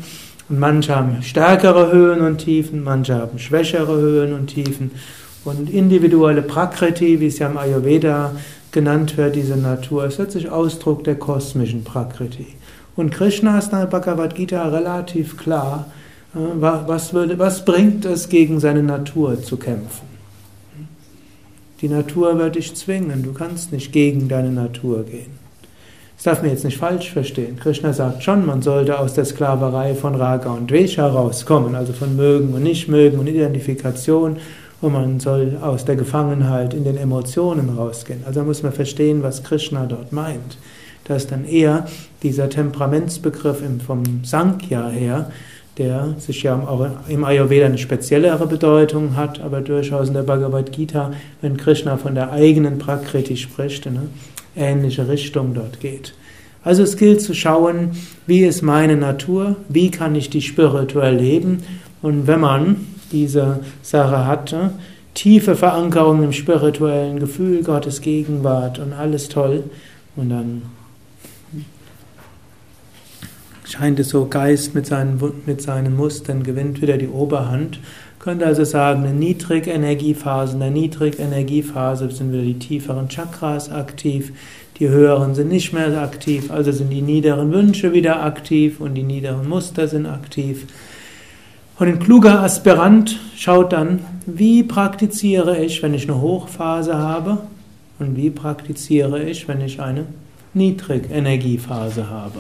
und 0.48 0.60
manche 0.60 0.96
haben 0.96 1.22
stärkere 1.22 1.92
Höhen 1.92 2.22
und 2.22 2.38
Tiefen, 2.38 2.84
manche 2.84 3.16
haben 3.16 3.40
schwächere 3.40 3.98
Höhen 3.98 4.34
und 4.34 4.48
Tiefen. 4.48 4.92
Und 5.44 5.70
individuelle 5.70 6.42
Prakriti, 6.42 7.20
wie 7.20 7.28
es 7.28 7.38
ja 7.40 7.48
im 7.48 7.58
Ayurveda 7.58 8.32
genannt 8.76 9.18
wird, 9.18 9.36
diese 9.36 9.58
Natur, 9.58 10.06
ist 10.06 10.20
letztlich 10.20 10.52
Ausdruck 10.52 11.04
der 11.04 11.16
kosmischen 11.16 11.84
Prakriti. 11.84 12.46
Und 12.96 13.10
Krishna 13.10 13.58
ist 13.58 13.72
in 13.72 13.80
der 13.80 13.88
Bhagavad 13.88 14.36
Gita 14.36 14.68
relativ 14.68 15.38
klar, 15.38 15.88
äh, 16.36 16.40
was, 16.60 17.14
würde, 17.14 17.40
was 17.40 17.66
bringt 17.66 18.06
es, 18.06 18.30
gegen 18.30 18.60
seine 18.60 18.84
Natur 18.84 19.42
zu 19.42 19.58
kämpfen? 19.58 20.06
Die 21.82 21.90
Natur 21.90 22.38
wird 22.38 22.56
dich 22.56 22.76
zwingen, 22.76 23.24
du 23.24 23.34
kannst 23.34 23.72
nicht 23.72 23.92
gegen 23.92 24.28
deine 24.28 24.52
Natur 24.52 25.04
gehen. 25.04 25.40
Das 26.16 26.24
darf 26.24 26.42
man 26.42 26.52
jetzt 26.52 26.64
nicht 26.64 26.78
falsch 26.78 27.12
verstehen. 27.12 27.58
Krishna 27.60 27.92
sagt 27.94 28.24
schon, 28.24 28.46
man 28.46 28.62
sollte 28.62 29.00
aus 29.00 29.14
der 29.14 29.26
Sklaverei 29.26 29.96
von 29.96 30.16
Raga 30.16 30.52
und 30.52 30.70
Dvesha 30.70 31.08
rauskommen, 31.08 31.76
also 31.76 31.92
von 31.92 32.16
Mögen 32.16 32.54
und 32.54 32.64
Nichtmögen 32.64 33.20
und 33.20 33.28
Identifikation 33.28 34.38
und 34.82 34.94
man 34.94 35.20
soll 35.20 35.58
aus 35.62 35.86
der 35.86 35.96
Gefangenheit 35.96 36.74
in 36.74 36.84
den 36.84 36.98
Emotionen 36.98 37.70
rausgehen. 37.70 38.24
Also 38.26 38.44
muss 38.44 38.64
man 38.64 38.74
verstehen, 38.74 39.24
was 39.24 39.44
Krishna 39.44 39.86
dort 39.86 40.12
meint. 40.12 40.58
Da 41.06 41.16
ist 41.16 41.32
dann 41.32 41.46
eher 41.46 41.88
dieser 42.24 42.50
Temperamentsbegriff 42.50 43.62
vom 43.86 44.04
Sankhya 44.24 44.90
her, 44.90 45.32
der 45.78 46.16
sich 46.20 46.44
ja 46.44 46.56
auch 46.56 46.88
im 47.08 47.24
Ayurveda 47.24 47.66
eine 47.66 47.78
speziellere 47.78 48.48
Bedeutung 48.48 49.16
hat, 49.16 49.42
aber 49.42 49.62
durchaus 49.62 50.08
in 50.08 50.14
der 50.14 50.24
Bhagavad 50.24 50.72
Gita, 50.72 51.12
wenn 51.42 51.58
Krishna 51.58 51.98
von 51.98 52.16
der 52.16 52.32
eigenen 52.32 52.80
Prakriti 52.80 53.38
spricht, 53.38 53.86
eine 53.86 54.04
ähnliche 54.56 55.08
Richtung 55.08 55.54
dort 55.54 55.80
geht. 55.80 56.14
Also 56.64 56.82
es 56.82 56.98
gilt 56.98 57.22
zu 57.22 57.36
schauen, 57.36 57.92
wie 58.26 58.44
ist 58.44 58.64
meine 58.64 58.96
Natur, 58.96 59.58
wie 59.70 59.92
kann 59.92 60.16
ich 60.16 60.30
die 60.30 60.42
spirituell 60.42 61.16
leben 61.16 61.62
und 62.02 62.26
wenn 62.26 62.40
man 62.40 62.78
diese 63.12 63.60
Sache 63.82 64.26
hatte, 64.26 64.72
tiefe 65.14 65.56
Verankerung 65.56 66.24
im 66.24 66.34
spirituellen 66.34 67.20
Gefühl, 67.20 67.64
Gottes 67.64 68.02
Gegenwart 68.02 68.80
und 68.80 68.94
alles 68.94 69.30
toll 69.30 69.64
und 70.16 70.30
dann 70.30 70.62
scheint 73.68 74.00
es 74.00 74.10
so, 74.10 74.26
Geist 74.26 74.76
mit 74.76 74.86
seinen, 74.86 75.20
mit 75.46 75.62
seinen 75.62 75.96
Mustern 75.96 76.44
gewinnt 76.44 76.82
wieder 76.82 76.98
die 76.98 77.08
Oberhand. 77.08 77.80
Könnte 78.20 78.46
also 78.46 78.64
sagen, 78.64 79.04
eine 79.04 79.14
Niedrigenergiephase, 79.14 80.54
in 80.54 80.60
der 80.60 80.72
Niedrigenergiephase 80.72 82.10
sind 82.12 82.32
wieder 82.32 82.44
die 82.44 82.60
tieferen 82.60 83.08
Chakras 83.08 83.72
aktiv, 83.72 84.32
die 84.80 84.90
höheren 84.90 85.36
sind 85.36 85.50
nicht 85.50 85.74
mehr 85.74 86.02
aktiv, 86.02 86.52
also 86.52 86.72
sind 86.72 86.90
die 86.90 87.02
niederen 87.02 87.52
Wünsche 87.52 87.94
wieder 87.94 88.24
aktiv 88.24 88.80
und 88.80 88.96
die 88.96 89.04
niederen 89.04 89.48
Muster 89.48 89.88
sind 89.88 90.06
aktiv. 90.06 90.66
Und 91.78 91.88
ein 91.88 92.00
kluger 92.00 92.42
Aspirant 92.42 93.20
schaut 93.36 93.74
dann, 93.74 94.00
wie 94.26 94.64
praktiziere 94.64 95.58
ich, 95.58 95.84
wenn 95.84 95.94
ich 95.94 96.10
eine 96.10 96.22
Hochphase 96.22 96.98
habe 96.98 97.40
und 98.00 98.16
wie 98.16 98.30
praktiziere 98.30 99.22
ich, 99.24 99.48
wenn 99.50 99.60
ich 99.60 99.82
eine 99.82 100.06
Niedrigenergiephase 100.54 102.10
habe. 102.10 102.40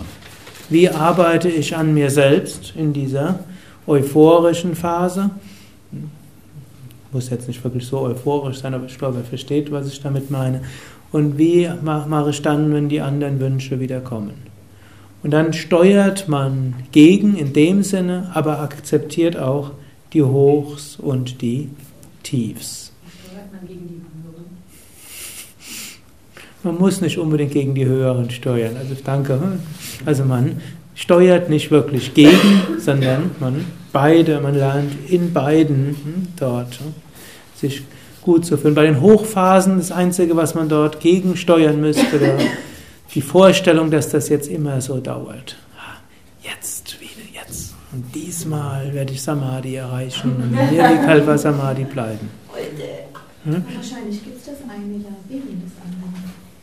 Wie 0.70 0.90
arbeite 0.90 1.50
ich 1.50 1.76
an 1.76 1.94
mir 1.94 2.10
selbst 2.10 2.74
in 2.78 2.94
dieser 2.94 3.40
euphorischen 3.86 4.74
Phase? 4.74 5.30
Muss 7.12 7.30
jetzt 7.30 7.50
nicht 7.50 7.62
wirklich 7.64 7.86
so 7.86 8.00
euphorisch 8.00 8.60
sein, 8.60 8.74
aber 8.74 8.86
ich 8.86 8.98
glaube, 8.98 9.18
er 9.18 9.26
versteht, 9.26 9.70
was 9.70 9.88
ich 9.88 10.02
damit 10.02 10.32
meine. 10.32 10.62
Und 11.12 11.38
wie 11.38 11.70
mache 11.84 12.30
ich 12.30 12.42
dann, 12.42 12.74
wenn 12.74 12.88
die 12.88 13.02
anderen 13.02 13.40
Wünsche 13.42 13.82
wieder 13.82 14.00
kommen? 14.00 14.45
Und 15.26 15.32
dann 15.32 15.54
steuert 15.54 16.28
man 16.28 16.76
gegen 16.92 17.36
in 17.36 17.52
dem 17.52 17.82
Sinne, 17.82 18.30
aber 18.36 18.60
akzeptiert 18.60 19.36
auch 19.36 19.72
die 20.14 20.22
Hochs 20.22 20.98
und 20.98 21.42
die 21.42 21.70
Tiefs. 22.22 22.92
Steuert 23.26 23.52
man 23.52 23.68
gegen 23.68 23.88
die 23.88 24.04
Höheren? 24.22 24.46
Man 26.62 26.78
muss 26.78 27.02
nicht 27.02 27.18
unbedingt 27.18 27.54
gegen 27.54 27.74
die 27.74 27.88
Höheren 27.88 28.30
steuern. 28.30 28.78
Also 28.78 28.96
danke. 29.04 29.40
Also 30.06 30.26
man 30.26 30.62
steuert 30.94 31.50
nicht 31.50 31.72
wirklich 31.72 32.14
gegen, 32.14 32.62
sondern 32.78 33.32
man 33.40 33.66
beide, 33.92 34.40
man 34.42 34.54
lernt 34.54 34.92
in 35.10 35.34
beiden 35.34 35.88
hm, 36.04 36.28
dort 36.40 36.76
hm, 36.76 36.94
sich 37.56 37.82
gut 38.22 38.46
zu 38.46 38.58
fühlen. 38.58 38.76
Bei 38.76 38.86
den 38.86 39.02
Hochphasen, 39.02 39.80
das 39.80 39.92
Einzige, 39.92 40.38
was 40.38 40.54
man 40.54 40.70
dort 40.70 41.00
gegensteuern 41.00 41.82
müsste, 41.82 42.38
die 43.14 43.22
Vorstellung, 43.22 43.92
dass 43.92 44.10
das 44.10 44.30
jetzt 44.30 44.48
immer 44.48 44.82
so 44.82 45.00
dauert. 45.00 45.58
Jetzt, 46.42 47.00
wieder 47.00 47.12
jetzt. 47.34 47.74
Und 47.92 48.14
diesmal 48.14 48.94
werde 48.94 49.14
ich 49.14 49.22
Samadhi 49.22 49.76
erreichen 49.76 50.36
und 50.36 50.70
hier 50.70 50.88
die 50.90 51.06
Kalpa 51.06 51.38
Samadhi 51.38 51.86
bleiben. 51.86 52.30
Hm? 53.46 53.64
Wahrscheinlich 53.76 54.24
gibt 54.24 54.38
es 54.38 54.46
das 54.46 54.56
eine 54.68 54.96
ja 54.98 55.10
wegen 55.30 55.62
des 55.62 55.72
anderen. 55.84 56.14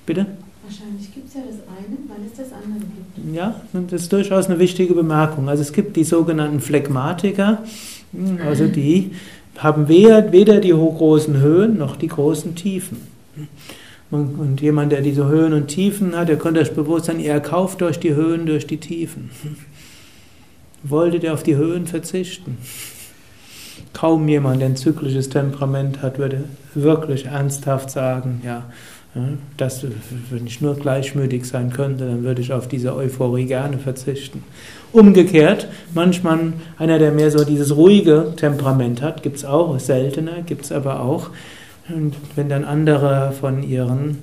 Bitte? 0.04 0.26
Wahrscheinlich 0.64 1.14
gibt 1.14 1.28
es 1.28 1.34
ja 1.34 1.40
das 1.40 1.56
eine, 1.68 1.96
weil 2.08 2.26
es 2.26 2.36
das 2.36 2.52
andere 2.52 2.80
gibt. 2.80 3.34
Ja, 3.34 3.60
das 3.72 4.02
ist 4.02 4.12
durchaus 4.12 4.46
eine 4.46 4.58
wichtige 4.58 4.94
Bemerkung. 4.94 5.48
Also 5.48 5.62
es 5.62 5.72
gibt 5.72 5.96
die 5.96 6.04
sogenannten 6.04 6.60
Phlegmatiker, 6.60 7.62
hm, 8.12 8.38
also 8.46 8.66
die 8.66 9.12
haben 9.58 9.88
weder, 9.88 10.32
weder 10.32 10.60
die 10.60 10.70
großen 10.70 11.38
Höhen 11.38 11.78
noch 11.78 11.96
die 11.96 12.08
großen 12.08 12.54
Tiefen. 12.54 12.98
Und, 14.12 14.60
jemand, 14.60 14.92
der 14.92 15.00
diese 15.00 15.26
Höhen 15.26 15.54
und 15.54 15.68
Tiefen 15.68 16.14
hat, 16.14 16.28
der 16.28 16.36
könnte 16.36 16.60
das 16.60 16.74
Bewusstsein, 16.74 17.18
er 17.18 17.40
kauft 17.40 17.80
durch 17.80 17.98
die 17.98 18.14
Höhen, 18.14 18.44
durch 18.44 18.66
die 18.66 18.76
Tiefen. 18.76 19.30
Wollte 20.82 21.18
der 21.18 21.32
auf 21.32 21.42
die 21.42 21.56
Höhen 21.56 21.86
verzichten? 21.86 22.58
Kaum 23.94 24.28
jemand, 24.28 24.60
der 24.60 24.68
ein 24.68 24.76
zyklisches 24.76 25.30
Temperament 25.30 26.02
hat, 26.02 26.18
würde 26.18 26.44
wirklich 26.74 27.24
ernsthaft 27.24 27.90
sagen, 27.90 28.42
ja, 28.44 28.64
dass, 29.56 29.86
wenn 30.28 30.46
ich 30.46 30.60
nur 30.60 30.74
gleichmütig 30.74 31.46
sein 31.46 31.70
könnte, 31.70 32.06
dann 32.06 32.22
würde 32.22 32.42
ich 32.42 32.52
auf 32.52 32.68
diese 32.68 32.94
Euphorie 32.94 33.46
gerne 33.46 33.78
verzichten. 33.78 34.44
Umgekehrt, 34.92 35.68
manchmal 35.94 36.52
einer, 36.76 36.98
der 36.98 37.12
mehr 37.12 37.30
so 37.30 37.44
dieses 37.44 37.74
ruhige 37.74 38.34
Temperament 38.36 39.00
hat, 39.00 39.22
gibt 39.22 39.38
es 39.38 39.46
auch, 39.46 39.78
seltener, 39.78 40.42
gibt 40.42 40.66
es 40.66 40.72
aber 40.72 41.00
auch. 41.00 41.30
Und 41.92 42.14
wenn 42.36 42.48
dann 42.48 42.64
andere 42.64 43.32
von 43.38 43.62
ihren 43.62 44.18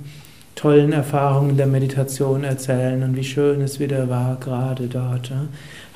tollen 0.60 0.92
Erfahrungen 0.92 1.56
der 1.56 1.66
Meditation 1.66 2.44
erzählen 2.44 3.02
und 3.02 3.16
wie 3.16 3.24
schön 3.24 3.62
es 3.62 3.80
wieder 3.80 4.10
war, 4.10 4.36
gerade 4.38 4.88
dort. 4.88 5.30
Ja. 5.30 5.46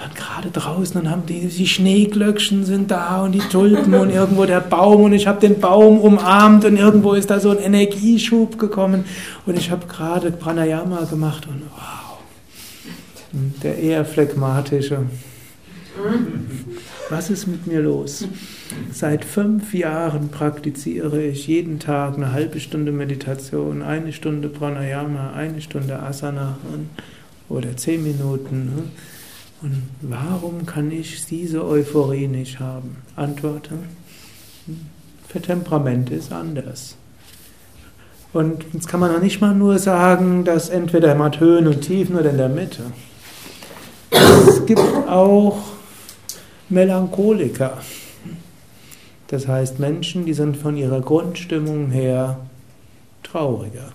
Und 0.02 0.14
gerade 0.16 0.50
draußen, 0.50 1.02
dann 1.02 1.10
haben 1.10 1.26
die, 1.26 1.46
die 1.46 1.66
Schneeglöckchen 1.66 2.64
sind 2.64 2.90
da 2.90 3.22
und 3.22 3.32
die 3.32 3.40
Tulpen 3.40 3.92
und 3.94 4.08
irgendwo 4.10 4.46
der 4.46 4.60
Baum 4.60 5.02
und 5.02 5.12
ich 5.12 5.26
habe 5.26 5.38
den 5.38 5.60
Baum 5.60 6.00
umarmt 6.00 6.64
und 6.64 6.78
irgendwo 6.78 7.12
ist 7.12 7.30
da 7.30 7.40
so 7.40 7.50
ein 7.50 7.58
Energieschub 7.58 8.58
gekommen 8.58 9.04
und 9.44 9.58
ich 9.58 9.70
habe 9.70 9.86
gerade 9.86 10.30
Pranayama 10.30 11.04
gemacht 11.04 11.46
und 11.46 11.62
wow. 11.74 12.18
Der 13.62 13.78
eher 13.78 14.04
phlegmatische. 14.04 15.00
Was 17.10 17.28
ist 17.28 17.46
mit 17.46 17.66
mir 17.66 17.80
los? 17.80 18.26
Seit 18.92 19.24
fünf 19.24 19.74
Jahren 19.74 20.30
praktiziere 20.30 21.22
ich 21.22 21.46
jeden 21.46 21.78
Tag 21.78 22.14
eine 22.14 22.32
halbe 22.32 22.60
Stunde 22.60 22.92
Meditation, 22.92 23.82
eine 23.82 24.12
Stunde 24.12 24.48
Pranayama, 24.48 25.32
eine 25.34 25.60
Stunde 25.60 26.02
Asana 26.02 26.56
oder 27.48 27.76
zehn 27.76 28.02
Minuten. 28.02 28.90
Und 29.60 29.82
warum 30.00 30.64
kann 30.64 30.90
ich 30.90 31.26
diese 31.26 31.64
Euphorie 31.64 32.26
nicht 32.26 32.58
haben? 32.58 32.96
Antwort: 33.16 33.68
Für 35.28 35.40
Temperament 35.42 36.10
ist 36.10 36.32
anders. 36.32 36.96
Und 38.32 38.64
jetzt 38.72 38.88
kann 38.88 39.00
man 39.00 39.12
noch 39.12 39.20
nicht 39.20 39.40
mal 39.40 39.54
nur 39.54 39.78
sagen, 39.78 40.44
dass 40.44 40.68
entweder 40.70 41.14
man 41.14 41.38
Höhen 41.38 41.68
und 41.68 41.82
Tiefen 41.82 42.16
oder 42.16 42.30
in 42.30 42.38
der 42.38 42.48
Mitte. 42.48 42.82
Es 44.10 44.66
gibt 44.66 44.80
auch 44.80 45.74
Melancholiker. 46.68 47.78
Das 49.28 49.48
heißt 49.48 49.78
Menschen, 49.78 50.26
die 50.26 50.34
sind 50.34 50.56
von 50.56 50.76
ihrer 50.76 51.00
Grundstimmung 51.00 51.90
her 51.90 52.38
trauriger. 53.22 53.92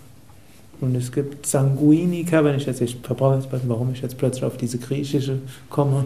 Und 0.81 0.95
es 0.95 1.11
gibt 1.11 1.45
Sanguiniker, 1.45 2.43
wenn 2.45 2.55
ich 2.55 2.65
jetzt, 2.65 2.79
ich 2.79 2.97
verbrauche 3.03 3.35
jetzt, 3.35 3.49
warum 3.67 3.91
ich 3.93 4.01
jetzt 4.01 4.17
plötzlich 4.17 4.45
auf 4.45 4.55
diese 4.55 4.77
griechische 4.77 5.39
komme. 5.69 6.05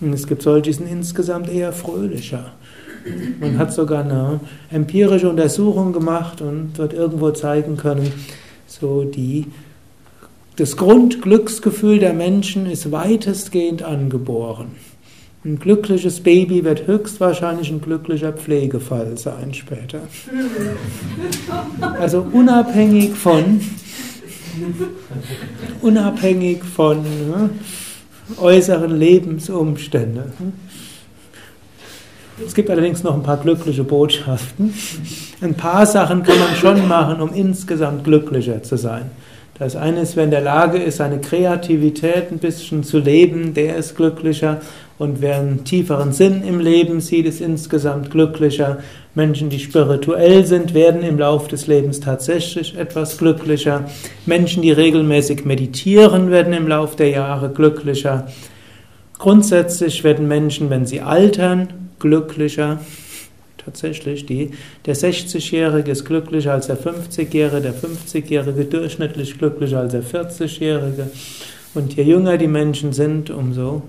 Und 0.00 0.12
es 0.12 0.26
gibt 0.26 0.42
solche, 0.42 0.62
die 0.62 0.72
sind 0.72 0.88
insgesamt 0.88 1.48
eher 1.48 1.72
fröhlicher. 1.72 2.52
Man 3.40 3.58
hat 3.58 3.72
sogar 3.72 4.04
eine 4.04 4.40
empirische 4.70 5.28
Untersuchung 5.28 5.92
gemacht 5.92 6.40
und 6.40 6.72
dort 6.76 6.92
irgendwo 6.92 7.32
zeigen 7.32 7.76
können, 7.76 8.12
so 8.66 9.04
die, 9.04 9.46
das 10.56 10.76
Grundglücksgefühl 10.76 11.98
der 11.98 12.14
Menschen 12.14 12.66
ist 12.66 12.92
weitestgehend 12.92 13.82
angeboren. 13.82 14.68
Ein 15.44 15.58
glückliches 15.58 16.20
Baby 16.20 16.64
wird 16.64 16.86
höchstwahrscheinlich 16.86 17.68
ein 17.70 17.80
glücklicher 17.80 18.32
Pflegefall 18.32 19.18
sein 19.18 19.52
später. 19.52 20.02
Also 21.98 22.24
unabhängig 22.32 23.14
von 23.14 23.60
unabhängig 25.80 26.62
von 26.62 27.02
ne, 27.02 27.50
äußeren 28.38 28.96
Lebensumständen. 28.96 30.52
Es 32.46 32.54
gibt 32.54 32.70
allerdings 32.70 33.02
noch 33.02 33.14
ein 33.14 33.24
paar 33.24 33.38
glückliche 33.38 33.82
Botschaften. 33.82 34.72
Ein 35.40 35.54
paar 35.54 35.86
Sachen 35.86 36.22
kann 36.22 36.38
man 36.38 36.54
schon 36.54 36.86
machen, 36.86 37.20
um 37.20 37.34
insgesamt 37.34 38.04
glücklicher 38.04 38.62
zu 38.62 38.76
sein. 38.76 39.10
Das 39.58 39.76
eine 39.76 40.00
ist, 40.00 40.16
wer 40.16 40.24
in 40.24 40.30
der 40.30 40.40
Lage 40.40 40.78
ist, 40.78 40.96
seine 40.96 41.20
Kreativität 41.20 42.32
ein 42.32 42.38
bisschen 42.38 42.84
zu 42.84 42.98
leben, 42.98 43.54
der 43.54 43.76
ist 43.76 43.96
glücklicher. 43.96 44.60
Und 45.02 45.20
wer 45.20 45.40
einen 45.40 45.64
tieferen 45.64 46.12
Sinn 46.12 46.44
im 46.44 46.60
Leben 46.60 47.00
sieht, 47.00 47.26
ist 47.26 47.40
insgesamt 47.40 48.12
glücklicher. 48.12 48.78
Menschen, 49.16 49.50
die 49.50 49.58
spirituell 49.58 50.46
sind, 50.46 50.74
werden 50.74 51.02
im 51.02 51.18
Laufe 51.18 51.48
des 51.48 51.66
Lebens 51.66 51.98
tatsächlich 51.98 52.78
etwas 52.78 53.18
glücklicher. 53.18 53.90
Menschen, 54.26 54.62
die 54.62 54.70
regelmäßig 54.70 55.44
meditieren, 55.44 56.30
werden 56.30 56.52
im 56.52 56.68
Laufe 56.68 56.96
der 56.98 57.08
Jahre 57.08 57.50
glücklicher. 57.50 58.28
Grundsätzlich 59.18 60.04
werden 60.04 60.28
Menschen, 60.28 60.70
wenn 60.70 60.86
sie 60.86 61.00
altern, 61.00 61.90
glücklicher. 61.98 62.78
Tatsächlich, 63.56 64.24
die, 64.26 64.52
der 64.86 64.94
60-Jährige 64.94 65.90
ist 65.90 66.04
glücklicher 66.04 66.52
als 66.52 66.68
der 66.68 66.78
50-Jährige, 66.78 67.60
der 67.60 67.74
50-Jährige 67.74 68.66
durchschnittlich 68.66 69.36
glücklicher 69.36 69.80
als 69.80 69.94
der 69.94 70.04
40-Jährige. 70.04 71.10
Und 71.74 71.96
je 71.96 72.04
jünger 72.04 72.38
die 72.38 72.46
Menschen 72.46 72.92
sind, 72.92 73.30
umso 73.30 73.82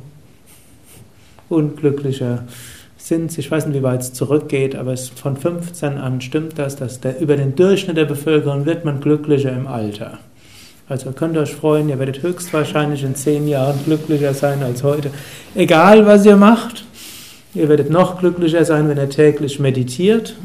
unglücklicher 1.53 2.45
sind. 2.97 3.37
Ich 3.37 3.49
weiß 3.49 3.67
nicht, 3.67 3.77
wie 3.77 3.83
weit 3.83 4.01
es 4.01 4.13
zurückgeht, 4.13 4.75
aber 4.75 4.93
es, 4.93 5.09
von 5.09 5.37
15 5.37 5.97
an 5.97 6.21
stimmt 6.21 6.57
das, 6.59 6.75
dass 6.75 6.99
der, 6.99 7.19
über 7.21 7.37
den 7.37 7.55
Durchschnitt 7.55 7.97
der 7.97 8.05
Bevölkerung 8.05 8.65
wird 8.65 8.85
man 8.85 8.99
glücklicher 8.99 9.51
im 9.51 9.67
Alter. 9.67 10.19
Also 10.89 11.11
könnt 11.11 11.35
ihr 11.35 11.41
euch 11.41 11.53
freuen, 11.55 11.89
ihr 11.89 11.99
werdet 11.99 12.23
höchstwahrscheinlich 12.23 13.03
in 13.03 13.15
10 13.15 13.47
Jahren 13.47 13.79
glücklicher 13.85 14.33
sein 14.33 14.61
als 14.63 14.83
heute. 14.83 15.11
Egal, 15.55 16.05
was 16.05 16.25
ihr 16.25 16.35
macht, 16.35 16.83
Ihr 17.55 17.69
werdet 17.69 17.91
noch 17.91 18.19
glücklicher 18.19 18.65
sein, 18.65 18.89
wenn 18.89 18.97
ihr 18.97 19.09
täglich 19.09 19.59
meditiert. 19.59 20.35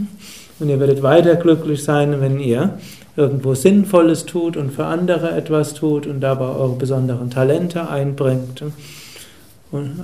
Und 0.60 0.68
ihr 0.68 0.78
werdet 0.78 1.02
weiter 1.02 1.36
glücklich 1.36 1.82
sein, 1.82 2.20
wenn 2.20 2.38
ihr 2.38 2.78
irgendwo 3.16 3.54
Sinnvolles 3.54 4.26
tut 4.26 4.56
und 4.56 4.72
für 4.72 4.84
andere 4.84 5.30
etwas 5.30 5.72
tut 5.72 6.06
und 6.06 6.20
dabei 6.20 6.46
eure 6.46 6.76
besonderen 6.76 7.30
Talente 7.30 7.88
einbringt. 7.88 8.62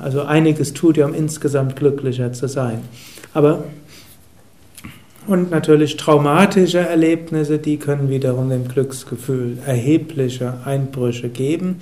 Also 0.03 0.23
einiges 0.23 0.75
tut 0.75 0.97
ihr, 0.97 1.07
um 1.07 1.15
insgesamt 1.15 1.77
glücklicher 1.77 2.33
zu 2.33 2.49
sein. 2.49 2.81
Aber 3.33 3.65
und 5.27 5.51
natürlich 5.51 5.97
traumatische 5.97 6.81
Erlebnisse, 6.81 7.59
die 7.59 7.79
können 7.79 8.11
wiederum 8.11 8.51
dem 8.51 8.69
Glücksgefühl 8.69 9.57
erhebliche 9.67 10.55
Einbrüche 10.67 11.31
geben. 11.31 11.81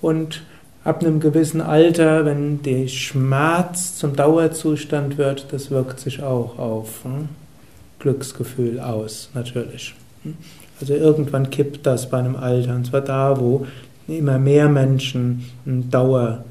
Und 0.00 0.42
ab 0.84 1.02
einem 1.02 1.18
gewissen 1.18 1.60
Alter, 1.60 2.24
wenn 2.24 2.62
der 2.62 2.86
Schmerz 2.86 3.96
zum 3.96 4.14
Dauerzustand 4.14 5.18
wird, 5.18 5.46
das 5.50 5.72
wirkt 5.72 5.98
sich 5.98 6.22
auch 6.22 6.58
auf 6.58 7.02
hm? 7.02 7.28
Glücksgefühl 7.98 8.78
aus, 8.78 9.30
natürlich. 9.34 9.94
Also 10.80 10.94
irgendwann 10.94 11.50
kippt 11.50 11.84
das 11.84 12.08
bei 12.08 12.18
einem 12.18 12.36
Alter, 12.36 12.76
und 12.76 12.86
zwar 12.86 13.00
da, 13.00 13.40
wo 13.40 13.66
immer 14.06 14.38
mehr 14.38 14.68
Menschen 14.68 15.46
einen 15.66 15.90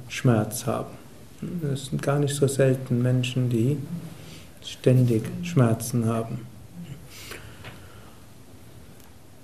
Dauerschmerz 0.08 0.66
haben. 0.66 0.90
Hm? 1.42 1.70
Es 1.74 1.88
sind 1.88 2.02
gar 2.02 2.20
nicht 2.20 2.36
so 2.36 2.48
selten 2.48 3.02
Menschen, 3.02 3.50
die 3.50 3.78
ständig 4.64 5.24
Schmerzen 5.44 6.06
haben. 6.06 6.40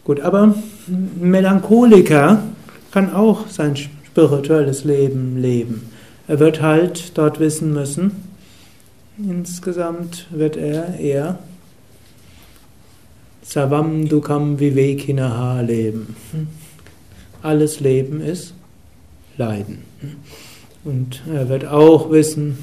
Gut, 0.04 0.19
aber 0.19 0.54
ein 0.88 1.12
Melancholiker 1.21 2.43
kann 2.91 3.13
auch 3.13 3.47
sein 3.47 3.76
spirituelles 3.78 4.84
Leben 4.84 5.38
leben. 5.41 5.89
Er 6.28 6.39
wird 6.39 6.62
halt 6.62 7.17
dort 7.17 7.39
wissen 7.39 7.73
müssen, 7.73 8.12
insgesamt 9.17 10.28
wird 10.32 10.58
er 10.58 10.99
eher 10.99 11.39
Savam 13.43 14.10
Dukam 14.10 14.60
Vivekinaha 14.60 15.62
leben. 15.62 16.15
Alles 17.41 17.80
Leben 17.80 18.19
ist 18.21 18.54
Leiden. 19.38 19.84
Und 20.86 21.22
er 21.32 21.48
wird 21.48 21.65
auch 21.65 22.12
wissen, 22.12 22.58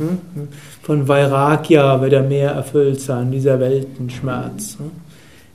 von 0.83 1.09
Vairagya 1.09 2.01
wird 2.03 2.13
er 2.13 2.23
mehr 2.23 2.51
erfüllt 2.51 3.01
sein, 3.01 3.31
dieser 3.31 3.61
Weltenschmerz. 3.61 4.77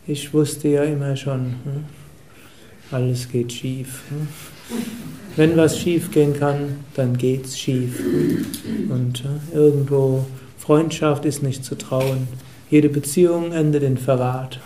Ich 0.08 0.34
wusste 0.34 0.70
ja 0.70 0.84
immer 0.84 1.16
schon, 1.16 1.56
alles 2.92 3.30
geht 3.30 3.52
schief. 3.54 4.04
Wenn 5.36 5.58
was 5.58 5.78
schief 5.78 6.12
gehen 6.12 6.34
kann, 6.34 6.78
dann 6.96 7.18
geht's 7.18 7.60
schief. 7.60 8.02
Und 8.90 9.24
irgendwo 9.54 10.26
Freundschaft 10.58 11.26
ist 11.26 11.44
nicht 11.44 11.64
zu 11.64 11.76
trauen. 11.76 12.28
Jede 12.72 12.90
Beziehung 12.90 13.52
endet 13.52 13.84
in 13.84 13.98
Verrat. 13.98 14.60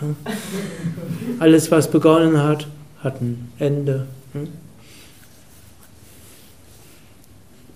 Alles, 1.38 1.70
was 1.70 1.90
begonnen 1.90 2.42
hat, 2.42 2.66
hat 3.02 3.20
ein 3.20 3.50
Ende. 3.58 4.06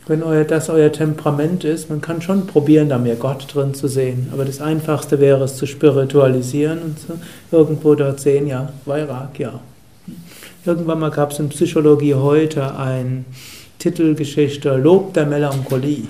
Wenn 0.06 0.22
euer, 0.22 0.44
das 0.44 0.68
euer 0.68 0.92
Temperament 0.92 1.64
ist, 1.64 1.88
man 1.88 2.02
kann 2.02 2.20
schon 2.20 2.46
probieren, 2.46 2.90
da 2.90 2.98
mehr 2.98 3.16
Gott 3.16 3.46
drin 3.54 3.72
zu 3.72 3.88
sehen. 3.88 4.28
Aber 4.32 4.44
das 4.44 4.60
Einfachste 4.60 5.18
wäre 5.18 5.44
es 5.44 5.56
zu 5.56 5.66
spiritualisieren 5.66 6.82
und 6.82 6.98
zu 6.98 7.18
irgendwo 7.50 7.94
dort 7.94 8.20
sehen, 8.20 8.46
ja, 8.46 8.70
Vairak, 8.84 9.38
ja. 9.38 9.60
Irgendwann 10.66 11.00
mal 11.00 11.10
gab 11.10 11.32
es 11.32 11.38
in 11.38 11.48
Psychologie 11.48 12.14
heute 12.14 12.76
ein 12.76 13.24
Titelgeschichte 13.78 14.76
Lob 14.76 15.14
der 15.14 15.26
Melancholie. 15.26 16.04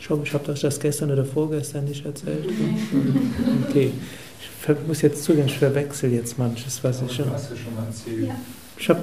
Ich 0.00 0.10
hoffe, 0.10 0.22
ich 0.24 0.32
habe 0.32 0.52
euch 0.52 0.60
das 0.60 0.80
gestern 0.80 1.10
oder 1.10 1.26
vorgestern 1.26 1.84
nicht 1.84 2.06
erzählt. 2.06 2.48
Okay. 3.68 3.92
Ich 4.40 4.86
muss 4.86 5.02
jetzt 5.02 5.24
zugeben, 5.24 5.46
ich 5.46 5.58
verwechsel 5.58 6.12
jetzt 6.12 6.38
manches, 6.38 6.82
was 6.82 7.02
ich 7.02 7.12
schon. 7.12 7.30
Hast 7.30 7.50
du 7.50 7.56
schon 7.56 7.74
mal 7.74 7.84
erzählt? 7.86 8.28
Ja. 8.28 8.34
Ich 8.78 8.88
habe 8.88 9.00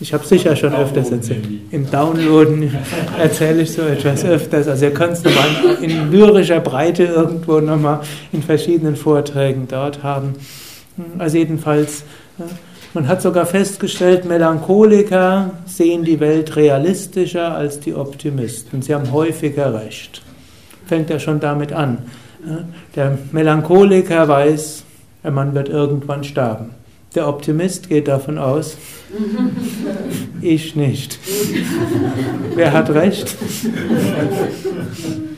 ich 0.00 0.14
hab 0.14 0.24
sicher 0.24 0.54
schon 0.54 0.72
öfters 0.74 1.10
erzählt. 1.10 1.44
Im 1.72 1.90
Downloaden 1.90 2.72
erzähle 3.18 3.62
ich 3.62 3.72
so 3.72 3.82
etwas 3.82 4.24
öfters. 4.24 4.68
Also 4.68 4.86
ihr 4.86 4.94
könnt 4.94 5.14
es 5.14 5.24
nochmal 5.24 5.48
in 5.82 6.12
lyrischer 6.12 6.60
Breite 6.60 7.04
irgendwo 7.04 7.60
nochmal 7.60 8.00
in 8.32 8.42
verschiedenen 8.42 8.94
Vorträgen 8.94 9.66
dort 9.68 10.04
haben. 10.04 10.34
Also 11.18 11.38
jedenfalls, 11.38 12.04
man 12.94 13.08
hat 13.08 13.22
sogar 13.22 13.46
festgestellt, 13.46 14.24
Melancholiker 14.24 15.50
sehen 15.66 16.04
die 16.04 16.20
Welt 16.20 16.54
realistischer 16.54 17.54
als 17.54 17.80
die 17.80 17.94
Optimisten. 17.94 18.82
Sie 18.82 18.94
haben 18.94 19.10
häufiger 19.10 19.74
recht. 19.74 20.22
Fängt 20.86 21.10
ja 21.10 21.18
schon 21.18 21.40
damit 21.40 21.72
an. 21.72 21.98
Der 22.94 23.18
Melancholiker 23.32 24.28
weiß, 24.28 24.84
man 25.24 25.54
wird 25.54 25.68
irgendwann 25.68 26.22
sterben. 26.22 26.77
Der 27.14 27.26
Optimist 27.26 27.88
geht 27.88 28.06
davon 28.06 28.36
aus, 28.36 28.76
ich 30.42 30.76
nicht. 30.76 31.18
Wer 32.54 32.72
hat 32.72 32.90
recht? 32.90 33.34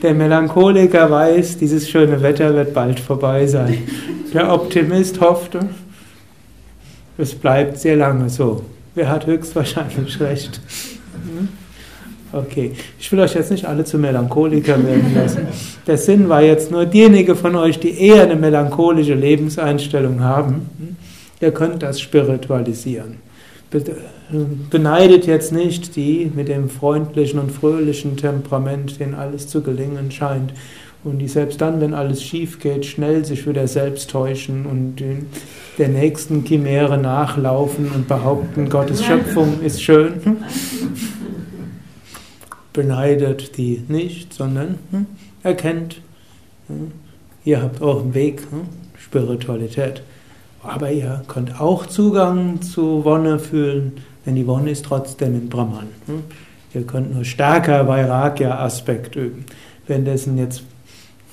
Der 0.01 0.13
Melancholiker 0.13 1.09
weiß, 1.09 1.57
dieses 1.57 1.89
schöne 1.89 2.21
Wetter 2.21 2.53
wird 2.53 2.73
bald 2.73 2.99
vorbei 2.99 3.47
sein. 3.47 3.77
Der 4.33 4.53
Optimist 4.53 5.21
hoffte, 5.21 5.69
es 7.17 7.33
bleibt 7.35 7.77
sehr 7.77 7.95
lange 7.95 8.29
so. 8.29 8.63
Wer 8.93 9.09
hat 9.09 9.25
höchstwahrscheinlich 9.25 10.19
recht? 10.19 10.59
Okay, 12.33 12.71
ich 12.99 13.11
will 13.11 13.19
euch 13.19 13.33
jetzt 13.33 13.51
nicht 13.51 13.65
alle 13.65 13.85
zu 13.85 13.97
Melancholikern 13.97 14.85
werden 14.85 15.13
lassen. 15.15 15.47
Der 15.87 15.97
Sinn 15.97 16.27
war 16.27 16.41
jetzt 16.41 16.71
nur, 16.71 16.85
diejenigen 16.85 17.35
von 17.35 17.55
euch, 17.55 17.79
die 17.79 17.97
eher 17.97 18.23
eine 18.23 18.35
melancholische 18.35 19.13
Lebenseinstellung 19.13 20.21
haben, 20.21 20.69
ihr 21.41 21.51
könnt 21.51 21.83
das 21.83 21.99
spiritualisieren. 21.99 23.17
Beneidet 24.69 25.25
jetzt 25.25 25.51
nicht 25.51 25.95
die 25.95 26.31
mit 26.33 26.47
dem 26.47 26.69
freundlichen 26.69 27.39
und 27.39 27.51
fröhlichen 27.51 28.17
Temperament, 28.17 28.99
denen 28.99 29.15
alles 29.15 29.47
zu 29.47 29.61
gelingen 29.61 30.11
scheint 30.11 30.53
und 31.03 31.19
die 31.19 31.27
selbst 31.27 31.61
dann, 31.61 31.81
wenn 31.81 31.93
alles 31.93 32.21
schief 32.21 32.59
geht, 32.59 32.85
schnell 32.85 33.25
sich 33.25 33.47
wieder 33.47 33.67
selbst 33.67 34.09
täuschen 34.09 34.65
und 34.65 35.03
der 35.77 35.87
nächsten 35.87 36.45
Chimäre 36.45 36.97
nachlaufen 36.97 37.91
und 37.91 38.07
behaupten, 38.07 38.69
Gottes 38.69 39.03
Schöpfung 39.03 39.61
ist 39.61 39.81
schön 39.81 40.21
beneidet 42.73 43.57
die 43.57 43.83
nicht, 43.87 44.33
sondern 44.33 44.79
hm, 44.91 45.05
erkennt, 45.43 46.01
hm, 46.67 46.91
ihr 47.43 47.61
habt 47.61 47.81
auch 47.81 48.01
einen 48.01 48.13
Weg, 48.13 48.41
hm, 48.49 48.63
Spiritualität. 48.97 50.03
Aber 50.63 50.91
ihr 50.91 51.23
könnt 51.27 51.59
auch 51.59 51.85
Zugang 51.85 52.61
zu 52.61 53.03
Wonne 53.03 53.39
fühlen, 53.39 53.93
denn 54.25 54.35
die 54.35 54.45
Wonne 54.45 54.71
ist 54.71 54.85
trotzdem 54.85 55.33
in 55.33 55.49
Brahman. 55.49 55.87
Hm. 56.05 56.23
Ihr 56.73 56.83
könnt 56.83 57.13
nur 57.13 57.25
stärker 57.25 57.87
Vairagya-Aspekt 57.87 59.15
üben. 59.15 59.45
Währenddessen 59.87 60.37
jetzt 60.37 60.63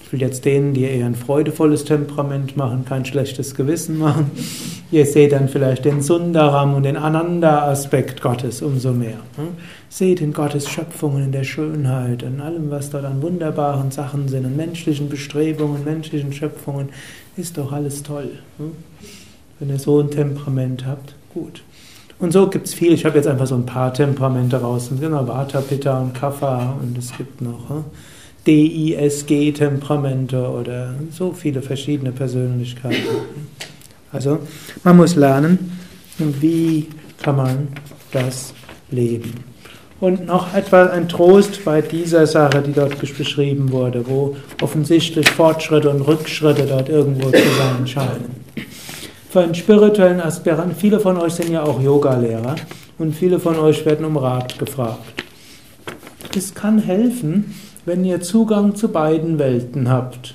ich 0.08 0.12
will 0.14 0.22
jetzt 0.22 0.46
denen, 0.46 0.72
die 0.72 0.84
eher 0.84 1.04
ein 1.04 1.14
freudevolles 1.14 1.84
Temperament 1.84 2.56
machen, 2.56 2.86
kein 2.86 3.04
schlechtes 3.04 3.54
Gewissen 3.54 3.98
machen. 3.98 4.30
Ihr 4.90 5.04
seht 5.04 5.32
dann 5.32 5.50
vielleicht 5.50 5.84
den 5.84 6.00
Sundaram 6.00 6.72
und 6.72 6.84
den 6.84 6.96
Ananda-Aspekt 6.96 8.22
Gottes 8.22 8.62
umso 8.62 8.94
mehr. 8.94 9.18
Hm? 9.36 9.48
Seht 9.90 10.22
in 10.22 10.32
Gottes 10.32 10.70
Schöpfungen, 10.70 11.24
in 11.24 11.32
der 11.32 11.44
Schönheit, 11.44 12.22
in 12.22 12.40
allem, 12.40 12.70
was 12.70 12.88
dort 12.88 13.04
an 13.04 13.20
wunderbaren 13.20 13.90
Sachen 13.90 14.28
sind, 14.28 14.46
in 14.46 14.56
menschlichen 14.56 15.10
Bestrebungen, 15.10 15.84
menschlichen 15.84 16.32
Schöpfungen, 16.32 16.88
ist 17.36 17.58
doch 17.58 17.70
alles 17.70 18.02
toll. 18.02 18.30
Wenn 19.58 19.70
ihr 19.70 19.78
so 19.78 20.00
ein 20.00 20.10
Temperament 20.10 20.86
habt, 20.86 21.14
gut. 21.34 21.62
Und 22.18 22.32
so 22.32 22.48
gibt 22.48 22.66
es 22.66 22.74
viel. 22.74 22.92
Ich 22.92 23.04
habe 23.04 23.16
jetzt 23.16 23.28
einfach 23.28 23.46
so 23.46 23.54
ein 23.54 23.66
paar 23.66 23.94
Temperamente 23.94 24.60
raus. 24.60 24.90
Genau, 24.98 25.26
Vata, 25.26 25.60
Pitta 25.60 26.00
und 26.00 26.14
Kapha 26.14 26.76
und 26.80 26.98
es 26.98 27.16
gibt 27.16 27.40
noch. 27.40 27.68
Hm? 27.68 27.84
DISG-Temperamente 28.46 30.48
oder 30.48 30.94
so 31.10 31.32
viele 31.32 31.60
verschiedene 31.60 32.12
Persönlichkeiten. 32.12 33.02
Also 34.10 34.38
man 34.84 34.96
muss 34.96 35.16
lernen, 35.16 35.78
wie 36.18 36.88
kann 37.22 37.36
man 37.36 37.68
das 38.12 38.54
leben. 38.90 39.34
Und 40.00 40.26
noch 40.26 40.54
etwa 40.54 40.86
ein 40.86 41.08
Trost 41.08 41.64
bei 41.64 41.82
dieser 41.82 42.26
Sache, 42.26 42.62
die 42.62 42.72
dort 42.72 42.98
beschrieben 42.98 43.72
wurde, 43.72 44.06
wo 44.06 44.36
offensichtlich 44.62 45.28
Fortschritte 45.28 45.90
und 45.90 46.02
Rückschritte 46.02 46.66
dort 46.66 46.88
irgendwo 46.88 47.30
zu 47.30 47.36
sein 47.36 47.86
scheinen. 47.86 48.47
Für 49.38 49.44
einen 49.44 49.54
spirituellen 49.54 50.20
Aspiranten, 50.20 50.74
viele 50.74 50.98
von 50.98 51.16
euch 51.16 51.34
sind 51.34 51.52
ja 51.52 51.62
auch 51.62 51.80
Yogalehrer 51.80 52.56
und 52.98 53.14
viele 53.14 53.38
von 53.38 53.56
euch 53.56 53.86
werden 53.86 54.04
um 54.04 54.16
Rat 54.16 54.58
gefragt. 54.58 55.22
Es 56.36 56.56
kann 56.56 56.80
helfen, 56.80 57.54
wenn 57.86 58.04
ihr 58.04 58.20
Zugang 58.20 58.74
zu 58.74 58.88
beiden 58.88 59.38
Welten 59.38 59.88
habt. 59.88 60.34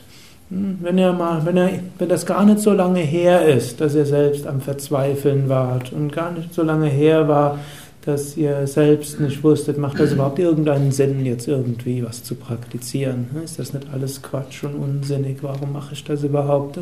Hm, 0.50 0.78
wenn 0.80 0.98
ihr 0.98 1.12
mal, 1.12 1.46
wenn, 1.46 1.58
ihr, 1.58 1.82
wenn 2.00 2.08
das 2.08 2.26
gar 2.26 2.46
nicht 2.46 2.60
so 2.60 2.72
lange 2.72 3.02
her 3.02 3.46
ist, 3.46 3.82
dass 3.82 3.94
ihr 3.94 4.06
selbst 4.06 4.48
am 4.48 4.62
Verzweifeln 4.62 5.50
wart 5.50 5.92
und 5.92 6.13
gar 6.13 6.32
nicht 6.32 6.54
so 6.54 6.63
lange 6.63 6.88
her 6.88 7.28
war, 7.28 7.60
dass 8.06 8.38
ihr 8.38 8.66
selbst 8.68 9.20
nicht 9.20 9.44
wusstet, 9.44 9.78
macht 9.78 10.00
das 10.00 10.13
überhaupt 10.13 10.39
irgendeinen 10.39 10.94
Sinn, 10.94 11.26
jetzt 11.26 11.50
irgendwie 11.50 12.06
was 12.06 12.24
zu 12.24 12.36
praktizieren? 12.36 13.28
Ist 13.44 13.60
das 13.60 13.74
nicht 13.74 13.86
alles 13.94 14.22
Quatsch 14.22 14.63
und 14.63 14.76
unsinnig? 14.76 15.39
Warum 15.42 15.74
mache 15.74 15.92
ich 15.92 16.06
das 16.06 16.24
überhaupt? 16.24 16.80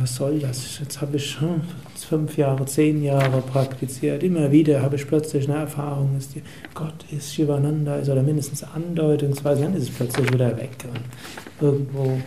Was 0.00 0.16
soll 0.16 0.38
das? 0.38 0.78
Jetzt 0.78 1.00
habe 1.00 1.16
ich 1.16 1.40
hm, 1.40 1.60
fünf 1.96 2.36
Jahre, 2.36 2.64
zehn 2.66 3.02
Jahre 3.02 3.40
praktiziert. 3.40 4.22
Immer 4.22 4.50
wieder 4.50 4.82
habe 4.82 4.96
ich 4.96 5.06
plötzlich 5.06 5.48
eine 5.48 5.58
Erfahrung, 5.60 6.10
dass 6.16 6.28
die, 6.28 6.42
Gott 6.74 7.04
ist 7.10 7.34
Shivananda 7.34 7.96
ist 7.96 8.08
oder 8.08 8.22
mindestens 8.22 8.64
andeutungsweise, 8.64 9.62
dann 9.62 9.74
ist 9.74 9.84
es 9.84 9.90
plötzlich 9.90 10.32
wieder 10.32 10.56
weg. 10.56 10.70
Und 10.92 11.66
irgendwo. 11.66 12.04
Hm. 12.04 12.22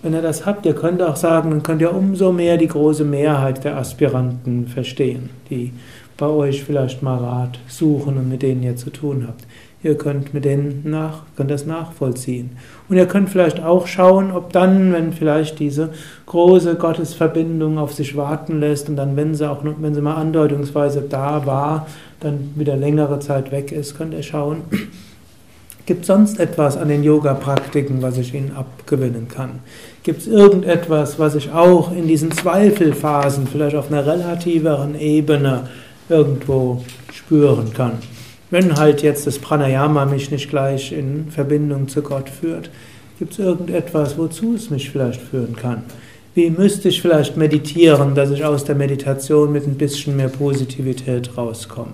Wenn 0.00 0.14
ihr 0.14 0.22
das 0.22 0.46
habt, 0.46 0.64
ihr 0.64 0.74
könnt 0.74 1.02
auch 1.02 1.16
sagen, 1.16 1.50
dann 1.50 1.62
könnt 1.64 1.80
ihr 1.82 1.92
umso 1.92 2.32
mehr 2.32 2.56
die 2.56 2.68
große 2.68 3.04
Mehrheit 3.04 3.64
der 3.64 3.76
Aspiranten 3.76 4.68
verstehen, 4.68 5.30
die 5.50 5.72
bei 6.16 6.26
euch 6.26 6.62
vielleicht 6.62 7.02
mal 7.02 7.18
Rat 7.18 7.58
suchen 7.66 8.16
und 8.16 8.28
mit 8.28 8.42
denen 8.42 8.62
ihr 8.62 8.76
zu 8.76 8.90
tun 8.90 9.24
habt. 9.26 9.44
Ihr 9.80 9.96
könnt 9.96 10.34
mit 10.34 10.44
denen 10.44 10.82
nach, 10.84 11.22
könnt 11.36 11.52
das 11.52 11.64
nachvollziehen. 11.64 12.50
Und 12.88 12.96
ihr 12.96 13.06
könnt 13.06 13.30
vielleicht 13.30 13.62
auch 13.62 13.86
schauen, 13.86 14.32
ob 14.32 14.52
dann, 14.52 14.92
wenn 14.92 15.12
vielleicht 15.12 15.60
diese 15.60 15.90
große 16.26 16.74
Gottesverbindung 16.74 17.78
auf 17.78 17.94
sich 17.94 18.16
warten 18.16 18.58
lässt 18.58 18.88
und 18.88 18.96
dann, 18.96 19.14
wenn 19.14 19.36
sie 19.36 19.48
auch, 19.48 19.62
wenn 19.62 19.94
sie 19.94 20.00
mal 20.00 20.16
andeutungsweise 20.16 21.02
da 21.02 21.46
war, 21.46 21.86
dann 22.18 22.52
wieder 22.56 22.76
längere 22.76 23.20
Zeit 23.20 23.52
weg 23.52 23.70
ist, 23.70 23.96
könnt 23.96 24.14
ihr 24.14 24.24
schauen, 24.24 24.62
gibt 25.86 26.04
sonst 26.04 26.40
etwas 26.40 26.76
an 26.76 26.88
den 26.88 27.04
Yoga-Praktiken, 27.04 28.02
was 28.02 28.18
ich 28.18 28.34
ihnen 28.34 28.56
abgewinnen 28.56 29.28
kann? 29.28 29.60
Gibt 30.02 30.22
es 30.22 30.26
irgendetwas, 30.26 31.20
was 31.20 31.36
ich 31.36 31.52
auch 31.52 31.92
in 31.92 32.08
diesen 32.08 32.32
Zweifelphasen, 32.32 33.46
vielleicht 33.46 33.76
auf 33.76 33.92
einer 33.92 34.04
relativeren 34.04 34.98
Ebene, 34.98 35.68
irgendwo 36.08 36.82
spüren 37.12 37.72
kann? 37.72 37.92
Wenn 38.50 38.76
halt 38.76 39.02
jetzt 39.02 39.26
das 39.26 39.38
Pranayama 39.38 40.06
mich 40.06 40.30
nicht 40.30 40.48
gleich 40.48 40.92
in 40.92 41.30
Verbindung 41.30 41.88
zu 41.88 42.02
Gott 42.02 42.30
führt, 42.30 42.70
gibt 43.18 43.32
es 43.32 43.38
irgendetwas, 43.38 44.16
wozu 44.16 44.54
es 44.54 44.70
mich 44.70 44.90
vielleicht 44.90 45.20
führen 45.20 45.54
kann? 45.54 45.82
Wie 46.34 46.50
müsste 46.50 46.88
ich 46.88 47.02
vielleicht 47.02 47.36
meditieren, 47.36 48.14
dass 48.14 48.30
ich 48.30 48.44
aus 48.44 48.64
der 48.64 48.74
Meditation 48.74 49.52
mit 49.52 49.66
ein 49.66 49.74
bisschen 49.74 50.16
mehr 50.16 50.28
Positivität 50.28 51.36
rauskomme? 51.36 51.92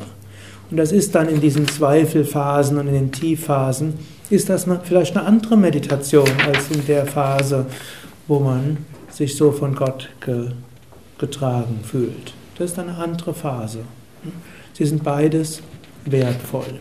Und 0.71 0.77
das 0.77 0.93
ist 0.93 1.15
dann 1.15 1.29
in 1.29 1.41
diesen 1.41 1.67
Zweifelphasen 1.67 2.79
und 2.79 2.89
in 2.89 2.95
den 2.95 3.13
Tiefphasen, 3.13 3.95
ist 4.31 4.49
das 4.49 4.67
vielleicht 4.85 5.17
eine 5.17 5.27
andere 5.27 5.57
Meditation 5.57 6.29
als 6.47 6.71
in 6.71 6.87
der 6.87 7.07
Phase, 7.07 7.67
wo 8.27 8.39
man 8.39 8.79
sich 9.11 9.37
so 9.37 9.51
von 9.51 9.75
Gott 9.75 10.09
getragen 11.19 11.81
fühlt. 11.83 12.33
Das 12.59 12.71
ist 12.71 12.79
eine 12.79 12.97
andere 12.97 13.35
Phase. 13.35 13.81
Sie 14.73 14.85
sind 14.85 15.05
beides 15.05 15.63
wertvoll. 16.07 16.79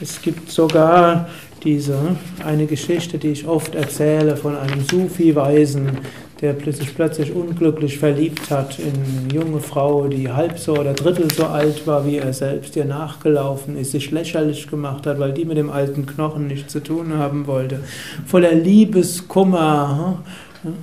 Es 0.00 0.20
gibt 0.20 0.50
sogar 0.50 1.28
diese 1.62 2.16
eine 2.44 2.66
Geschichte, 2.66 3.18
die 3.18 3.28
ich 3.28 3.46
oft 3.46 3.74
erzähle 3.74 4.36
von 4.36 4.56
einem 4.56 4.84
Sufi-Weisen, 4.90 5.98
der 6.40 6.56
sich 6.72 6.92
plötzlich 6.94 7.32
unglücklich 7.32 7.98
verliebt 7.98 8.50
hat 8.50 8.80
in 8.80 8.92
eine 8.92 9.32
junge 9.32 9.60
Frau, 9.60 10.08
die 10.08 10.28
halb 10.28 10.58
so 10.58 10.76
oder 10.76 10.92
drittel 10.92 11.32
so 11.32 11.46
alt 11.46 11.86
war 11.86 12.04
wie 12.04 12.16
er 12.16 12.32
selbst, 12.32 12.74
ihr 12.74 12.84
nachgelaufen 12.84 13.76
ist, 13.76 13.92
sich 13.92 14.10
lächerlich 14.10 14.66
gemacht 14.66 15.06
hat, 15.06 15.20
weil 15.20 15.32
die 15.32 15.44
mit 15.44 15.56
dem 15.56 15.70
alten 15.70 16.04
Knochen 16.04 16.48
nichts 16.48 16.72
zu 16.72 16.82
tun 16.82 17.16
haben 17.16 17.46
wollte, 17.46 17.78
voller 18.26 18.54
Liebeskummer. 18.54 20.18
Hm, 20.62 20.74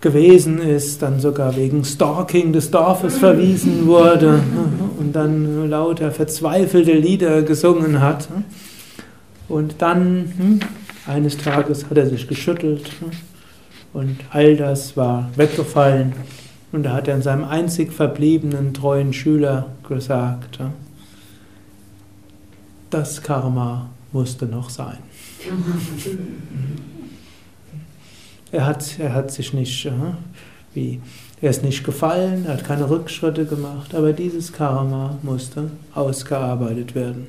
gewesen 0.00 0.58
ist, 0.58 1.00
dann 1.00 1.20
sogar 1.20 1.54
wegen 1.54 1.84
Stalking 1.84 2.52
des 2.52 2.72
Dorfes 2.72 3.18
verwiesen 3.18 3.86
wurde 3.86 4.40
und 5.02 5.12
dann 5.14 5.68
lauter 5.68 6.12
verzweifelte 6.12 6.92
Lieder 6.92 7.42
gesungen 7.42 8.00
hat. 8.00 8.28
Und 9.48 9.82
dann, 9.82 10.32
hm, 10.36 10.60
eines 11.06 11.36
Tages 11.36 11.90
hat 11.90 11.98
er 11.98 12.06
sich 12.06 12.28
geschüttelt 12.28 12.88
hm, 13.00 13.10
und 13.92 14.20
all 14.30 14.56
das 14.56 14.96
war 14.96 15.28
weggefallen. 15.34 16.12
Und 16.70 16.84
da 16.84 16.92
hat 16.94 17.08
er 17.08 17.20
seinem 17.20 17.44
einzig 17.44 17.92
verbliebenen 17.92 18.72
treuen 18.72 19.12
Schüler 19.12 19.70
gesagt, 19.88 20.60
hm, 20.60 20.70
das 22.90 23.22
Karma 23.22 23.90
musste 24.12 24.46
noch 24.46 24.70
sein. 24.70 24.98
Er 28.54 28.66
hat, 28.66 28.98
er 28.98 29.14
hat 29.14 29.30
sich 29.30 29.54
nicht, 29.54 29.90
wie, 30.74 31.00
er 31.42 31.50
ist 31.50 31.64
nicht 31.64 31.84
gefallen, 31.84 32.44
er 32.46 32.54
hat 32.54 32.64
keine 32.64 32.88
Rückschritte 32.88 33.44
gemacht, 33.44 33.94
aber 33.94 34.12
dieses 34.12 34.52
Karma 34.52 35.18
musste 35.22 35.72
ausgearbeitet 35.92 36.94
werden. 36.94 37.26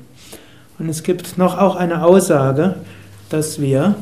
Und 0.78 0.88
es 0.88 1.02
gibt 1.02 1.36
noch 1.36 1.58
auch 1.58 1.74
eine 1.74 2.04
Aussage, 2.04 2.76
dass 3.28 3.60
wir 3.60 3.96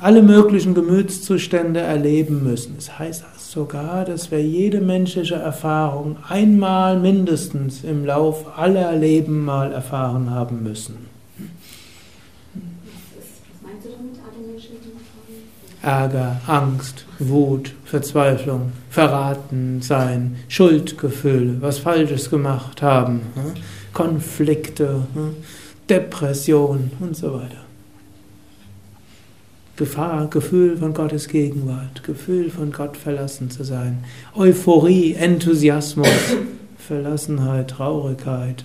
alle 0.00 0.22
möglichen 0.22 0.74
Gemütszustände 0.74 1.80
erleben 1.80 2.44
müssen. 2.44 2.76
Das 2.76 2.98
heißt 2.98 3.24
sogar, 3.50 4.04
dass 4.04 4.30
wir 4.30 4.42
jede 4.42 4.80
menschliche 4.80 5.36
Erfahrung 5.36 6.16
einmal 6.28 6.98
mindestens 6.98 7.84
im 7.84 8.04
Lauf 8.04 8.58
aller 8.58 8.92
Leben 8.96 9.44
mal 9.44 9.72
erfahren 9.72 10.30
haben 10.30 10.62
müssen. 10.62 11.15
Ärger, 15.86 16.40
Angst, 16.48 17.06
Wut, 17.20 17.72
Verzweiflung, 17.84 18.72
Verraten 18.90 19.80
sein, 19.82 20.36
Schuldgefühle, 20.48 21.62
was 21.62 21.78
Falsches 21.78 22.28
gemacht 22.28 22.82
haben, 22.82 23.20
Konflikte, 23.92 25.06
Depression 25.88 26.90
und 26.98 27.16
so 27.16 27.34
weiter. 27.34 27.62
Gefahr, 29.76 30.26
Gefühl 30.28 30.76
von 30.76 30.92
Gottes 30.92 31.28
Gegenwart, 31.28 32.02
Gefühl 32.02 32.50
von 32.50 32.72
Gott 32.72 32.96
verlassen 32.96 33.50
zu 33.50 33.62
sein, 33.62 33.98
Euphorie, 34.34 35.14
Enthusiasmus, 35.14 36.08
Verlassenheit, 36.78 37.70
Traurigkeit, 37.70 38.64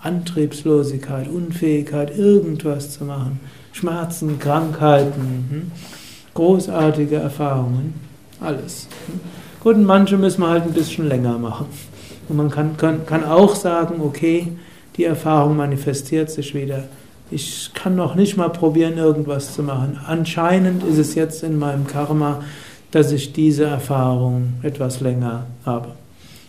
Antriebslosigkeit, 0.00 1.26
Unfähigkeit, 1.26 2.16
irgendwas 2.16 2.92
zu 2.92 3.04
machen, 3.04 3.40
Schmerzen, 3.72 4.38
Krankheiten, 4.38 5.48
hm? 5.50 5.72
Großartige 6.34 7.16
Erfahrungen, 7.16 7.94
alles. 8.40 8.88
Gut, 9.60 9.78
manche 9.78 10.16
müssen 10.16 10.40
wir 10.40 10.48
halt 10.48 10.64
ein 10.64 10.72
bisschen 10.72 11.08
länger 11.08 11.38
machen. 11.38 11.66
Und 12.28 12.36
man 12.36 12.50
kann, 12.50 12.76
kann, 12.76 13.06
kann 13.06 13.24
auch 13.24 13.54
sagen, 13.54 14.00
okay, 14.00 14.48
die 14.96 15.04
Erfahrung 15.04 15.56
manifestiert 15.56 16.30
sich 16.30 16.54
wieder 16.54 16.84
ich 17.32 17.70
kann 17.72 17.96
noch 17.96 18.14
nicht 18.14 18.36
mal 18.36 18.50
probieren, 18.50 18.98
irgendwas 18.98 19.54
zu 19.54 19.62
machen. 19.62 19.98
Anscheinend 20.06 20.84
ist 20.84 20.98
es 20.98 21.14
jetzt 21.14 21.42
in 21.42 21.58
meinem 21.58 21.86
Karma, 21.86 22.42
dass 22.90 23.10
ich 23.10 23.32
diese 23.32 23.64
Erfahrung 23.64 24.54
etwas 24.62 25.00
länger 25.00 25.46
habe. 25.64 25.88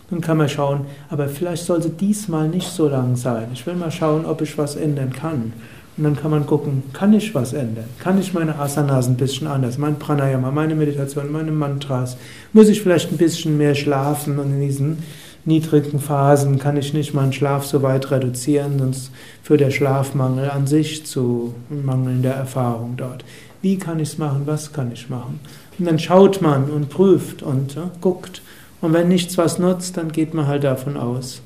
Dann 0.10 0.20
kann 0.20 0.38
man 0.38 0.50
schauen, 0.50 0.82
aber 1.10 1.30
vielleicht 1.30 1.64
sollte 1.64 1.90
diesmal 1.90 2.50
nicht 2.50 2.68
so 2.68 2.90
lang 2.90 3.16
sein. 3.16 3.48
Ich 3.54 3.66
will 3.66 3.76
mal 3.76 3.92
schauen, 3.92 4.26
ob 4.26 4.42
ich 4.42 4.58
was 4.58 4.76
ändern 4.76 5.14
kann. 5.14 5.54
Und 5.96 6.06
dann 6.06 6.16
kann 6.16 6.32
man 6.32 6.48
gucken, 6.48 6.84
kann 6.92 7.14
ich 7.14 7.36
was 7.36 7.54
ändern? 7.54 7.86
Kann 8.00 8.20
ich 8.20 8.34
meine 8.34 8.58
Asanas 8.58 9.08
ein 9.08 9.16
bisschen 9.16 9.46
anders, 9.48 9.78
mein 9.78 10.00
Pranayama, 10.00 10.50
meine 10.50 10.74
Meditation, 10.74 11.32
meine 11.32 11.52
Mantras? 11.52 12.18
Muss 12.52 12.70
ich 12.70 12.82
vielleicht 12.82 13.12
ein 13.12 13.18
bisschen 13.18 13.58
mehr 13.58 13.76
schlafen 13.76 14.40
und 14.40 14.54
in 14.54 14.62
diesen 14.62 14.98
niedrigen 15.46 16.00
Phasen 16.00 16.58
kann 16.58 16.78
ich 16.78 16.94
nicht 16.94 17.14
meinen 17.14 17.34
Schlaf 17.34 17.66
so 17.66 17.84
weit 17.84 18.10
reduzieren, 18.10 18.80
sonst 18.80 19.12
führt 19.44 19.60
der 19.60 19.72
Schlafmangel 19.72 20.50
an 20.50 20.68
sich 20.68 21.06
zu 21.06 21.54
mangelnder 21.70 22.32
Erfahrung 22.32 22.96
dort. 22.98 23.24
Wie 23.62 23.78
kann 23.78 24.00
ich 24.00 24.10
es 24.10 24.18
machen? 24.18 24.44
Was 24.46 24.74
kann 24.74 24.92
ich 24.92 25.10
machen? 25.10 25.40
Und 25.78 25.86
dann 25.86 26.00
schaut 26.00 26.42
man 26.42 26.70
und 26.70 26.90
prüft 26.90 27.44
und 27.44 27.76
ja, 27.76 27.92
guckt. 28.02 28.42
Und 28.82 28.94
wenn 28.94 29.08
nichts 29.08 29.38
was 29.38 29.60
nutzt, 29.60 29.98
dann 29.98 30.12
geht 30.12 30.34
man 30.34 30.48
halt 30.48 30.64
davon 30.64 30.98
aus. 30.98 31.42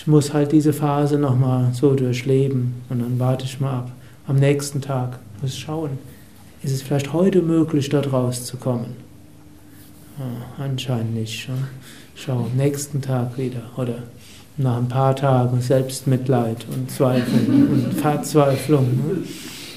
Ich 0.00 0.06
muss 0.06 0.32
halt 0.32 0.52
diese 0.52 0.72
Phase 0.72 1.18
nochmal 1.18 1.74
so 1.74 1.92
durchleben 1.94 2.80
und 2.88 3.00
dann 3.00 3.18
warte 3.18 3.44
ich 3.44 3.60
mal 3.60 3.80
ab. 3.80 3.92
Am 4.26 4.36
nächsten 4.36 4.80
Tag 4.80 5.18
muss 5.42 5.52
ich 5.52 5.58
schauen, 5.58 5.98
ist 6.62 6.72
es 6.72 6.80
vielleicht 6.80 7.12
heute 7.12 7.42
möglich, 7.42 7.90
dort 7.90 8.10
rauszukommen? 8.10 8.96
Ja, 10.18 10.64
anscheinend 10.64 11.12
nicht. 11.12 11.46
Ja. 11.48 11.54
Schau, 12.14 12.46
nächsten 12.56 13.02
Tag 13.02 13.36
wieder 13.36 13.60
oder 13.76 14.04
nach 14.56 14.78
ein 14.78 14.88
paar 14.88 15.14
Tagen 15.14 15.60
Selbstmitleid 15.60 16.64
und 16.72 16.90
Zweifel 16.90 17.46
und 17.46 17.92
Verzweiflung. 17.92 18.86
Ne? 18.86 19.18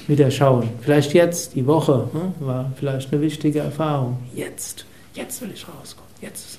Wieder 0.06 0.30
schauen. 0.30 0.70
Vielleicht 0.80 1.12
jetzt, 1.12 1.54
die 1.54 1.66
Woche, 1.66 2.08
ne? 2.14 2.32
war 2.40 2.72
vielleicht 2.76 3.12
eine 3.12 3.20
wichtige 3.20 3.58
Erfahrung. 3.58 4.16
Jetzt, 4.34 4.86
jetzt 5.12 5.42
will 5.42 5.50
ich 5.52 5.66
rauskommen. 5.68 6.08
Jetzt 6.22 6.58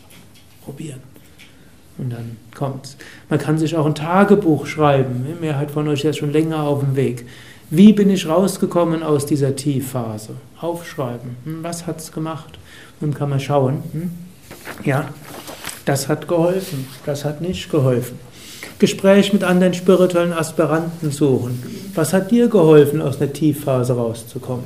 probieren. 0.64 1.15
Und 1.98 2.12
dann 2.12 2.38
kommt's. 2.54 2.98
Man 3.30 3.40
kann 3.40 3.58
sich 3.58 3.76
auch 3.76 3.86
ein 3.86 3.96
Tagebuch 3.96 4.66
schreiben. 4.66 5.26
Die 5.28 5.40
Mehrheit 5.40 5.72
von 5.72 5.88
euch 5.88 6.04
ist 6.04 6.18
schon 6.18 6.34
länger 6.34 6.64
auf 6.64 6.82
dem 6.82 6.96
Weg. 6.96 7.26
Wie 7.70 7.94
bin 7.94 8.10
ich 8.10 8.28
rausgekommen 8.28 9.02
aus 9.02 9.26
dieser 9.26 9.56
Tiefphase? 9.56 10.36
Aufschreiben. 10.60 11.38
Hm, 11.46 11.64
was 11.64 11.88
hat's 11.88 12.12
gemacht? 12.12 12.60
Und 13.02 13.16
kann 13.16 13.30
man 13.30 13.40
schauen. 13.40 13.84
Hm? 13.92 14.12
Ja, 14.84 15.10
das 15.86 16.08
hat 16.08 16.28
geholfen, 16.28 16.88
das 17.06 17.26
hat 17.26 17.42
nicht 17.42 17.70
geholfen. 17.72 18.20
Gespräch 18.78 19.32
mit 19.32 19.44
anderen 19.44 19.74
spirituellen 19.74 20.34
Aspiranten 20.34 21.12
suchen. 21.12 21.62
Was 21.94 22.14
hat 22.14 22.32
dir 22.32 22.50
geholfen, 22.50 23.02
aus 23.02 23.22
einer 23.22 23.32
Tiefphase 23.32 23.94
rauszukommen? 23.94 24.66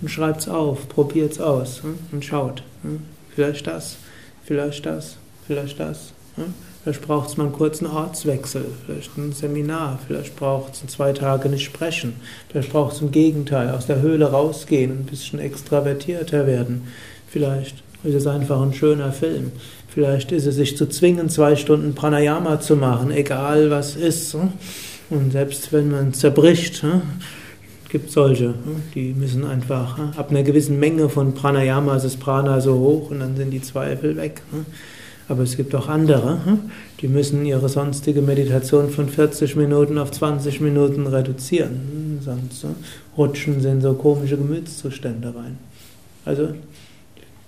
Und 0.00 0.08
schreibt's 0.08 0.48
auf, 0.48 0.88
probiert's 0.88 1.40
aus 1.40 1.82
hm, 1.82 1.98
und 2.12 2.24
schaut. 2.24 2.62
Hm. 2.82 3.00
Vielleicht 3.34 3.66
das, 3.66 3.96
vielleicht 4.44 4.86
das, 4.86 5.16
vielleicht 5.46 5.80
das. 5.80 6.12
Hm. 6.38 6.54
Vielleicht 6.82 7.02
braucht 7.02 7.28
es 7.28 7.36
mal 7.36 7.44
einen 7.44 7.52
kurzen 7.52 7.86
Ortswechsel, 7.86 8.64
vielleicht 8.86 9.18
ein 9.18 9.32
Seminar, 9.32 9.98
vielleicht 10.06 10.36
braucht 10.36 10.72
es 10.74 10.86
zwei 10.90 11.12
Tage 11.12 11.48
nicht 11.48 11.64
sprechen, 11.64 12.14
vielleicht 12.48 12.72
braucht 12.72 12.94
es 12.94 13.02
im 13.02 13.10
Gegenteil, 13.10 13.70
aus 13.70 13.86
der 13.86 14.00
Höhle 14.00 14.30
rausgehen, 14.30 14.92
ein 14.92 15.04
bisschen 15.04 15.38
extravertierter 15.38 16.46
werden. 16.46 16.84
Vielleicht 17.28 17.82
ist 18.04 18.14
es 18.14 18.26
einfach 18.26 18.62
ein 18.62 18.72
schöner 18.72 19.12
Film. 19.12 19.52
Vielleicht 19.88 20.32
ist 20.32 20.46
es 20.46 20.54
sich 20.54 20.76
zu 20.76 20.88
zwingen, 20.88 21.28
zwei 21.28 21.56
Stunden 21.56 21.94
Pranayama 21.94 22.60
zu 22.60 22.76
machen, 22.76 23.10
egal 23.10 23.70
was 23.70 23.96
ist. 23.96 24.32
Hm? 24.34 24.52
Und 25.10 25.32
selbst 25.32 25.72
wenn 25.72 25.90
man 25.90 26.14
zerbricht, 26.14 26.82
hm? 26.82 27.02
gibt 27.88 28.12
solche, 28.12 28.54
die 28.94 29.14
müssen 29.14 29.44
einfach 29.44 29.98
ab 30.16 30.30
einer 30.30 30.42
gewissen 30.42 30.78
Menge 30.78 31.08
von 31.08 31.34
Pranayama 31.34 31.96
ist 31.96 32.04
das 32.04 32.16
Prana 32.16 32.60
so 32.60 32.78
hoch 32.78 33.10
und 33.10 33.20
dann 33.20 33.36
sind 33.36 33.50
die 33.50 33.62
Zweifel 33.62 34.16
weg. 34.16 34.42
Aber 35.28 35.42
es 35.42 35.56
gibt 35.56 35.74
auch 35.74 35.88
andere, 35.88 36.38
die 37.00 37.08
müssen 37.08 37.44
ihre 37.44 37.68
sonstige 37.68 38.22
Meditation 38.22 38.88
von 38.88 39.08
40 39.08 39.56
Minuten 39.56 39.98
auf 39.98 40.10
20 40.10 40.60
Minuten 40.62 41.06
reduzieren, 41.06 42.18
sonst 42.22 42.64
rutschen 43.16 43.60
sie 43.60 43.68
in 43.68 43.82
so 43.82 43.92
komische 43.92 44.38
Gemütszustände 44.38 45.34
rein. 45.34 45.58
Also 46.24 46.54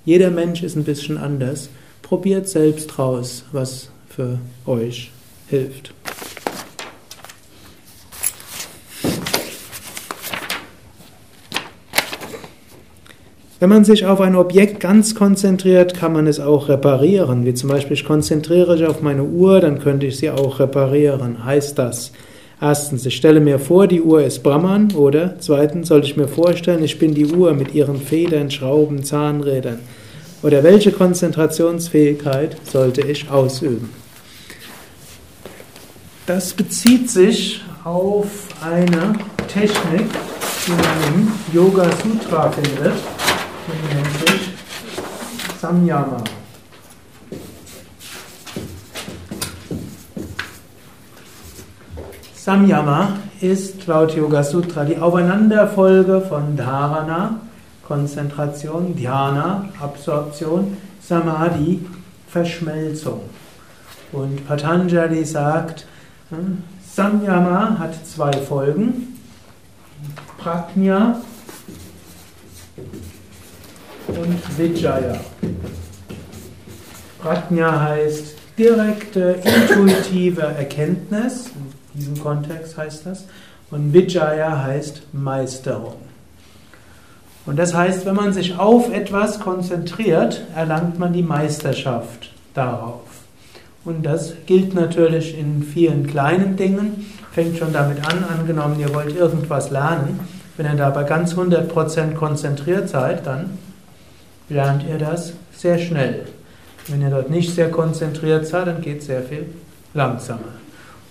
jeder 0.04 0.30
Mensch 0.30 0.62
ist 0.62 0.76
ein 0.76 0.84
bisschen 0.84 1.16
anders. 1.16 1.70
Probiert 2.02 2.48
selbst 2.48 2.98
raus, 2.98 3.44
was 3.52 3.90
für 4.08 4.38
euch 4.66 5.10
hilft. 5.48 5.94
Wenn 13.60 13.68
man 13.68 13.84
sich 13.84 14.06
auf 14.06 14.22
ein 14.22 14.36
Objekt 14.36 14.80
ganz 14.80 15.14
konzentriert, 15.14 15.92
kann 15.92 16.14
man 16.14 16.26
es 16.26 16.40
auch 16.40 16.70
reparieren. 16.70 17.44
Wie 17.44 17.52
zum 17.52 17.68
Beispiel, 17.68 17.92
ich 17.92 18.06
konzentriere 18.06 18.72
mich 18.72 18.86
auf 18.86 19.02
meine 19.02 19.22
Uhr, 19.22 19.60
dann 19.60 19.80
könnte 19.80 20.06
ich 20.06 20.16
sie 20.16 20.30
auch 20.30 20.60
reparieren. 20.60 21.44
Heißt 21.44 21.78
das? 21.78 22.10
Erstens, 22.58 23.04
ich 23.04 23.16
stelle 23.16 23.40
mir 23.40 23.58
vor, 23.58 23.86
die 23.86 24.00
Uhr 24.00 24.24
ist 24.24 24.42
Brahman. 24.42 24.92
Oder 24.94 25.34
zweitens, 25.40 25.88
sollte 25.88 26.06
ich 26.06 26.16
mir 26.16 26.26
vorstellen, 26.26 26.82
ich 26.82 26.98
bin 26.98 27.12
die 27.12 27.26
Uhr 27.26 27.52
mit 27.52 27.74
ihren 27.74 28.00
Federn, 28.00 28.50
Schrauben, 28.50 29.04
Zahnrädern. 29.04 29.80
Oder 30.42 30.62
welche 30.62 30.90
Konzentrationsfähigkeit 30.90 32.56
sollte 32.64 33.02
ich 33.02 33.30
ausüben? 33.30 33.90
Das 36.24 36.54
bezieht 36.54 37.10
sich 37.10 37.60
auf 37.84 38.26
eine 38.62 39.16
Technik, 39.48 40.06
die 40.66 40.70
man 40.70 41.14
im 41.14 41.28
Yoga 41.52 41.90
Sutra 42.02 42.50
findet, 42.52 42.94
die 43.66 43.94
nennt 43.94 44.28
sich 44.28 44.50
Samyama. 45.60 46.24
Samyama 52.34 53.08
ist 53.40 53.86
laut 53.86 54.14
Yoga 54.16 54.42
Sutra 54.42 54.84
die 54.84 54.98
Aufeinanderfolge 54.98 56.20
von 56.22 56.56
Dharana, 56.56 57.40
Konzentration, 57.86 58.96
Dhyana, 58.96 59.68
Absorption, 59.80 60.76
Samadhi, 61.00 61.84
Verschmelzung. 62.28 63.20
Und 64.12 64.46
Patanjali 64.46 65.24
sagt, 65.24 65.86
hm, 66.30 66.62
Samyama 66.82 67.78
hat 67.78 67.94
zwei 68.06 68.32
Folgen. 68.32 69.18
Prajna 70.38 71.20
und 74.10 74.58
Vijaya. 74.58 75.20
Prajna 77.20 77.80
heißt 77.80 78.34
direkte, 78.58 79.36
intuitive 79.44 80.42
Erkenntnis, 80.42 81.50
in 81.94 82.00
diesem 82.00 82.20
Kontext 82.20 82.76
heißt 82.76 83.06
das, 83.06 83.24
und 83.70 83.92
Vijaya 83.92 84.62
heißt 84.62 85.02
Meisterung. 85.12 85.96
Und 87.46 87.58
das 87.58 87.74
heißt, 87.74 88.06
wenn 88.06 88.14
man 88.14 88.32
sich 88.32 88.58
auf 88.58 88.92
etwas 88.92 89.40
konzentriert, 89.40 90.42
erlangt 90.54 90.98
man 90.98 91.12
die 91.12 91.22
Meisterschaft 91.22 92.30
darauf. 92.54 93.00
Und 93.84 94.04
das 94.04 94.34
gilt 94.46 94.74
natürlich 94.74 95.38
in 95.38 95.62
vielen 95.62 96.06
kleinen 96.06 96.56
Dingen. 96.56 97.06
Fängt 97.32 97.56
schon 97.56 97.72
damit 97.72 98.06
an, 98.06 98.24
angenommen, 98.24 98.78
ihr 98.78 98.92
wollt 98.94 99.16
irgendwas 99.16 99.70
lernen, 99.70 100.20
Wenn 100.56 100.66
ihr 100.66 100.74
dabei 100.74 101.04
ganz 101.04 101.32
100% 101.32 102.14
konzentriert 102.14 102.90
seid, 102.90 103.26
dann 103.26 103.58
lernt 104.50 104.84
ihr 104.88 104.98
das 104.98 105.32
sehr 105.52 105.78
schnell. 105.78 106.26
Wenn 106.88 107.02
ihr 107.02 107.10
dort 107.10 107.30
nicht 107.30 107.54
sehr 107.54 107.70
konzentriert 107.70 108.46
seid, 108.46 108.66
dann 108.66 108.82
geht 108.82 108.98
es 108.98 109.06
sehr 109.06 109.22
viel 109.22 109.46
langsamer. 109.94 110.60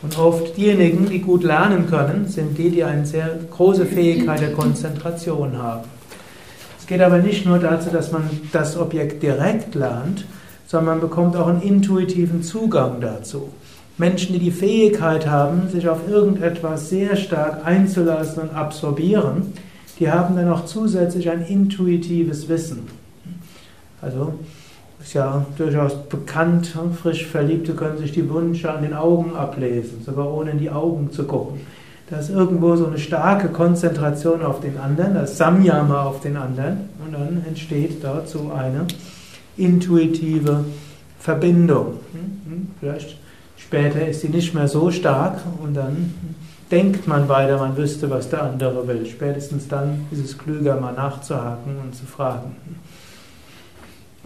Und 0.02 0.18
oft 0.18 0.56
diejenigen, 0.56 1.10
die 1.10 1.20
gut 1.20 1.44
lernen 1.44 1.88
können, 1.88 2.28
sind 2.28 2.58
die, 2.58 2.70
die 2.70 2.84
eine 2.84 3.06
sehr 3.06 3.38
große 3.52 3.86
Fähigkeit 3.86 4.40
der 4.42 4.54
Konzentration 4.54 5.58
haben. 5.58 5.88
Es 6.80 6.88
geht 6.88 7.02
aber 7.02 7.18
nicht 7.18 7.46
nur 7.46 7.60
dazu, 7.60 7.90
dass 7.90 8.12
man 8.12 8.30
das 8.52 8.78
Objekt 8.78 9.22
direkt 9.24 9.76
lernt, 9.76 10.26
sondern 10.68 11.00
man 11.00 11.02
bekommt 11.02 11.36
auch 11.36 11.48
einen 11.48 11.62
intuitiven 11.62 12.44
Zugang 12.44 13.02
dazu. 13.02 13.50
Menschen, 13.98 14.34
die 14.34 14.40
die 14.40 14.52
Fähigkeit 14.52 15.28
haben, 15.28 15.68
sich 15.70 15.90
auf 15.90 16.08
irgendetwas 16.10 16.90
sehr 16.90 17.18
stark 17.18 17.66
einzulassen 17.66 18.44
und 18.44 18.56
absorbieren, 18.56 19.54
die 20.00 20.10
haben 20.10 20.38
dann 20.38 20.50
auch 20.50 20.66
zusätzlich 20.66 21.30
ein 21.30 21.46
intuitives 21.46 22.48
Wissen. 22.48 22.99
Also 24.02 24.34
ist 25.02 25.14
ja 25.14 25.46
durchaus 25.58 25.96
bekannt, 26.08 26.76
frisch 27.02 27.26
Verliebte 27.26 27.74
können 27.74 27.98
sich 27.98 28.12
die 28.12 28.30
Wünsche 28.30 28.72
an 28.72 28.82
den 28.82 28.94
Augen 28.94 29.36
ablesen, 29.36 30.04
sogar 30.06 30.32
ohne 30.32 30.52
in 30.52 30.60
die 30.60 30.70
Augen 30.70 31.12
zu 31.12 31.24
gucken. 31.24 31.62
Da 32.10 32.18
ist 32.18 32.30
irgendwo 32.30 32.76
so 32.76 32.88
eine 32.88 32.98
starke 32.98 33.50
Konzentration 33.50 34.42
auf 34.42 34.62
den 34.62 34.78
anderen, 34.78 35.14
das 35.14 35.38
Samyama 35.38 36.04
auf 36.04 36.22
den 36.22 36.38
anderen 36.38 36.90
und 37.06 37.14
dann 37.14 37.44
entsteht 37.48 38.02
so 38.26 38.52
eine 38.52 38.88
intuitive 39.56 40.66
Verbindung. 41.20 42.00
Hm, 42.12 42.52
hm, 42.52 42.68
vielleicht 42.80 43.20
Später 43.70 44.08
ist 44.08 44.22
sie 44.22 44.30
nicht 44.30 44.56
mehr 44.56 44.68
so 44.68 44.90
stark 44.90 45.42
und 45.62 45.76
dann 45.76 46.16
denkt 46.72 47.08
man 47.08 47.30
weiter, 47.30 47.60
man 47.60 47.78
wüsste, 47.78 48.10
was 48.10 48.30
der 48.30 48.42
andere 48.42 48.88
will. 48.88 49.06
Spätestens 49.06 49.68
dann 49.68 50.08
ist 50.10 50.26
es 50.26 50.38
klüger, 50.38 50.80
mal 50.80 50.94
nachzuhaken 50.94 51.78
und 51.84 51.94
zu 51.96 52.06
fragen. 52.06 52.56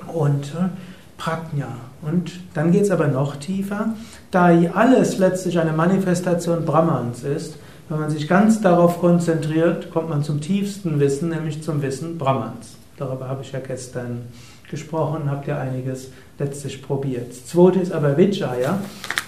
Und 0.08 0.46
äh, 0.46 0.70
Prajna. 1.18 1.68
Und 2.02 2.32
dann 2.54 2.72
geht 2.72 2.84
es 2.84 2.92
aber 2.92 3.08
noch 3.08 3.38
tiefer. 3.38 3.94
Da 4.32 4.50
alles 4.74 5.18
letztlich 5.18 5.60
eine 5.60 5.72
Manifestation 5.72 6.66
Brahmans 6.66 7.24
ist, 7.24 7.58
wenn 7.90 8.00
man 8.00 8.10
sich 8.10 8.28
ganz 8.28 8.62
darauf 8.62 9.00
konzentriert, 9.00 9.92
kommt 9.92 10.10
man 10.10 10.24
zum 10.24 10.42
tiefsten 10.42 11.00
Wissen, 11.00 11.30
nämlich 11.30 11.62
zum 11.62 11.82
Wissen 11.82 12.18
Brahmans. 12.18 12.76
Darüber 12.98 13.28
habe 13.28 13.42
ich 13.42 13.52
ja 13.52 13.60
gestern 13.60 14.22
gesprochen, 14.70 15.30
habt 15.30 15.48
ihr 15.48 15.58
einiges 15.58 16.10
letztlich 16.40 16.82
probiert. 16.82 17.30
Das 17.30 17.46
zweite 17.46 17.80
ist 17.80 17.92
aber 17.92 18.18
Vijaya, 18.18 18.80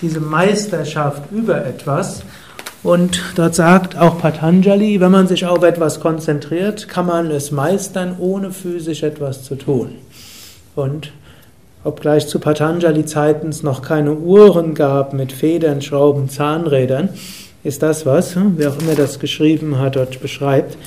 diese 0.02 0.20
Meisterschaft 0.20 1.32
über 1.32 1.66
etwas. 1.66 2.24
Und 2.82 3.22
dort 3.36 3.56
sagt 3.56 3.98
auch 3.98 4.20
Patanjali, 4.20 5.00
wenn 5.02 5.12
man 5.12 5.28
sich 5.28 5.46
auf 5.46 5.64
etwas 5.64 6.00
konzentriert, 6.00 6.88
kann 6.88 7.08
man 7.08 7.32
es 7.32 7.52
meistern, 7.52 8.16
ohne 8.20 8.52
physisch 8.52 9.04
etwas 9.04 9.44
zu 9.44 9.56
tun. 9.56 9.96
Und 10.76 11.12
obgleich 11.84 12.28
zu 12.28 12.40
Patanjali-Zeiten 12.40 13.54
noch 13.64 13.82
keine 13.82 14.14
Uhren 14.14 14.74
gab 14.74 15.14
mit 15.14 15.32
Federn, 15.32 15.82
Schrauben, 15.82 16.30
Zahnrädern, 16.30 17.10
ist 17.64 17.82
das, 17.82 18.06
was, 18.06 18.36
wer 18.36 18.72
auch 18.72 18.80
immer 18.80 18.96
das 18.96 19.20
geschrieben 19.20 19.80
hat, 19.80 19.96
dort 19.96 20.22
beschreibt, 20.22 20.78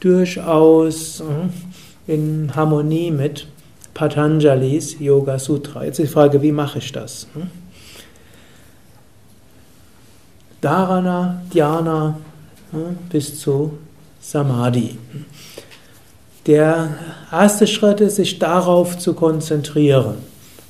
durchaus 0.00 1.20
äh, 1.20 2.12
in 2.12 2.52
Harmonie 2.54 3.10
mit 3.10 3.46
Patanjalis 3.94 5.00
Yoga 5.00 5.38
Sutra. 5.38 5.84
Jetzt 5.84 5.98
die 5.98 6.06
Frage, 6.06 6.40
wie 6.42 6.52
mache 6.52 6.78
ich 6.78 6.92
das? 6.92 7.26
Hm? 7.34 7.50
Dharana, 10.60 11.42
Dhyana 11.52 12.18
bis 13.10 13.40
zu 13.40 13.78
Samadhi. 14.20 14.98
Der 16.48 16.88
erste 17.30 17.66
Schritt 17.66 18.00
ist, 18.00 18.16
sich 18.16 18.38
darauf 18.38 18.96
zu 18.96 19.12
konzentrieren. 19.12 20.14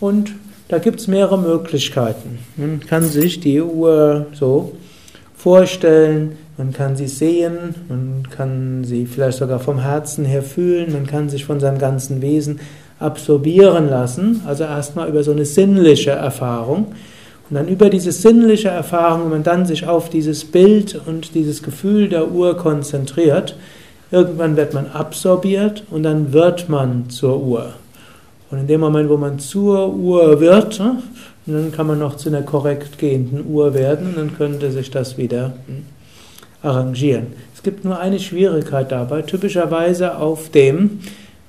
Und 0.00 0.32
da 0.66 0.78
gibt 0.78 0.98
es 0.98 1.06
mehrere 1.06 1.38
Möglichkeiten. 1.38 2.40
Man 2.56 2.80
kann 2.80 3.04
sich 3.04 3.38
die 3.38 3.62
Uhr 3.62 4.26
so 4.32 4.72
vorstellen, 5.36 6.32
man 6.56 6.72
kann 6.72 6.96
sie 6.96 7.06
sehen, 7.06 7.76
man 7.88 8.26
kann 8.28 8.82
sie 8.82 9.06
vielleicht 9.06 9.38
sogar 9.38 9.60
vom 9.60 9.78
Herzen 9.78 10.24
her 10.24 10.42
fühlen, 10.42 10.92
man 10.92 11.06
kann 11.06 11.28
sich 11.28 11.44
von 11.44 11.60
seinem 11.60 11.78
ganzen 11.78 12.22
Wesen 12.22 12.58
absorbieren 12.98 13.88
lassen, 13.88 14.42
also 14.46 14.64
erstmal 14.64 15.08
über 15.08 15.22
so 15.22 15.30
eine 15.30 15.44
sinnliche 15.44 16.10
Erfahrung. 16.10 16.86
Und 17.48 17.54
dann 17.54 17.68
über 17.68 17.88
diese 17.88 18.10
sinnliche 18.10 18.68
Erfahrung, 18.68 19.22
wenn 19.22 19.30
man 19.30 19.42
dann 19.44 19.64
sich 19.64 19.86
auf 19.86 20.10
dieses 20.10 20.44
Bild 20.44 21.00
und 21.06 21.36
dieses 21.36 21.62
Gefühl 21.62 22.08
der 22.08 22.32
Uhr 22.32 22.56
konzentriert, 22.56 23.54
irgendwann 24.10 24.56
wird 24.56 24.74
man 24.74 24.86
absorbiert 24.90 25.84
und 25.90 26.02
dann 26.02 26.32
wird 26.32 26.68
man 26.68 27.10
zur 27.10 27.42
Uhr. 27.42 27.72
Und 28.50 28.58
in 28.58 28.66
dem 28.66 28.80
Moment, 28.80 29.10
wo 29.10 29.16
man 29.16 29.38
zur 29.38 29.92
Uhr 29.92 30.40
wird, 30.40 30.78
hm, 30.78 31.02
dann 31.46 31.72
kann 31.72 31.86
man 31.86 31.98
noch 31.98 32.16
zu 32.16 32.28
einer 32.28 32.42
korrekt 32.42 32.98
gehenden 32.98 33.46
Uhr 33.46 33.74
werden 33.74 34.08
und 34.08 34.16
dann 34.16 34.36
könnte 34.36 34.70
sich 34.70 34.90
das 34.90 35.18
wieder 35.18 35.54
hm, 35.66 35.84
arrangieren. 36.62 37.28
Es 37.54 37.62
gibt 37.62 37.84
nur 37.84 37.98
eine 37.98 38.20
Schwierigkeit 38.20 38.92
dabei. 38.92 39.22
Typischerweise 39.22 40.16
auf 40.16 40.50
dem 40.50 41.00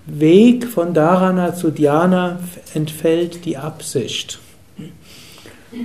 Weg 0.08 0.66
von 0.66 0.94
Dharana 0.94 1.54
zu 1.54 1.72
Dhyana 1.72 2.40
entfällt 2.74 3.46
die 3.46 3.58
Absicht. 3.58 4.40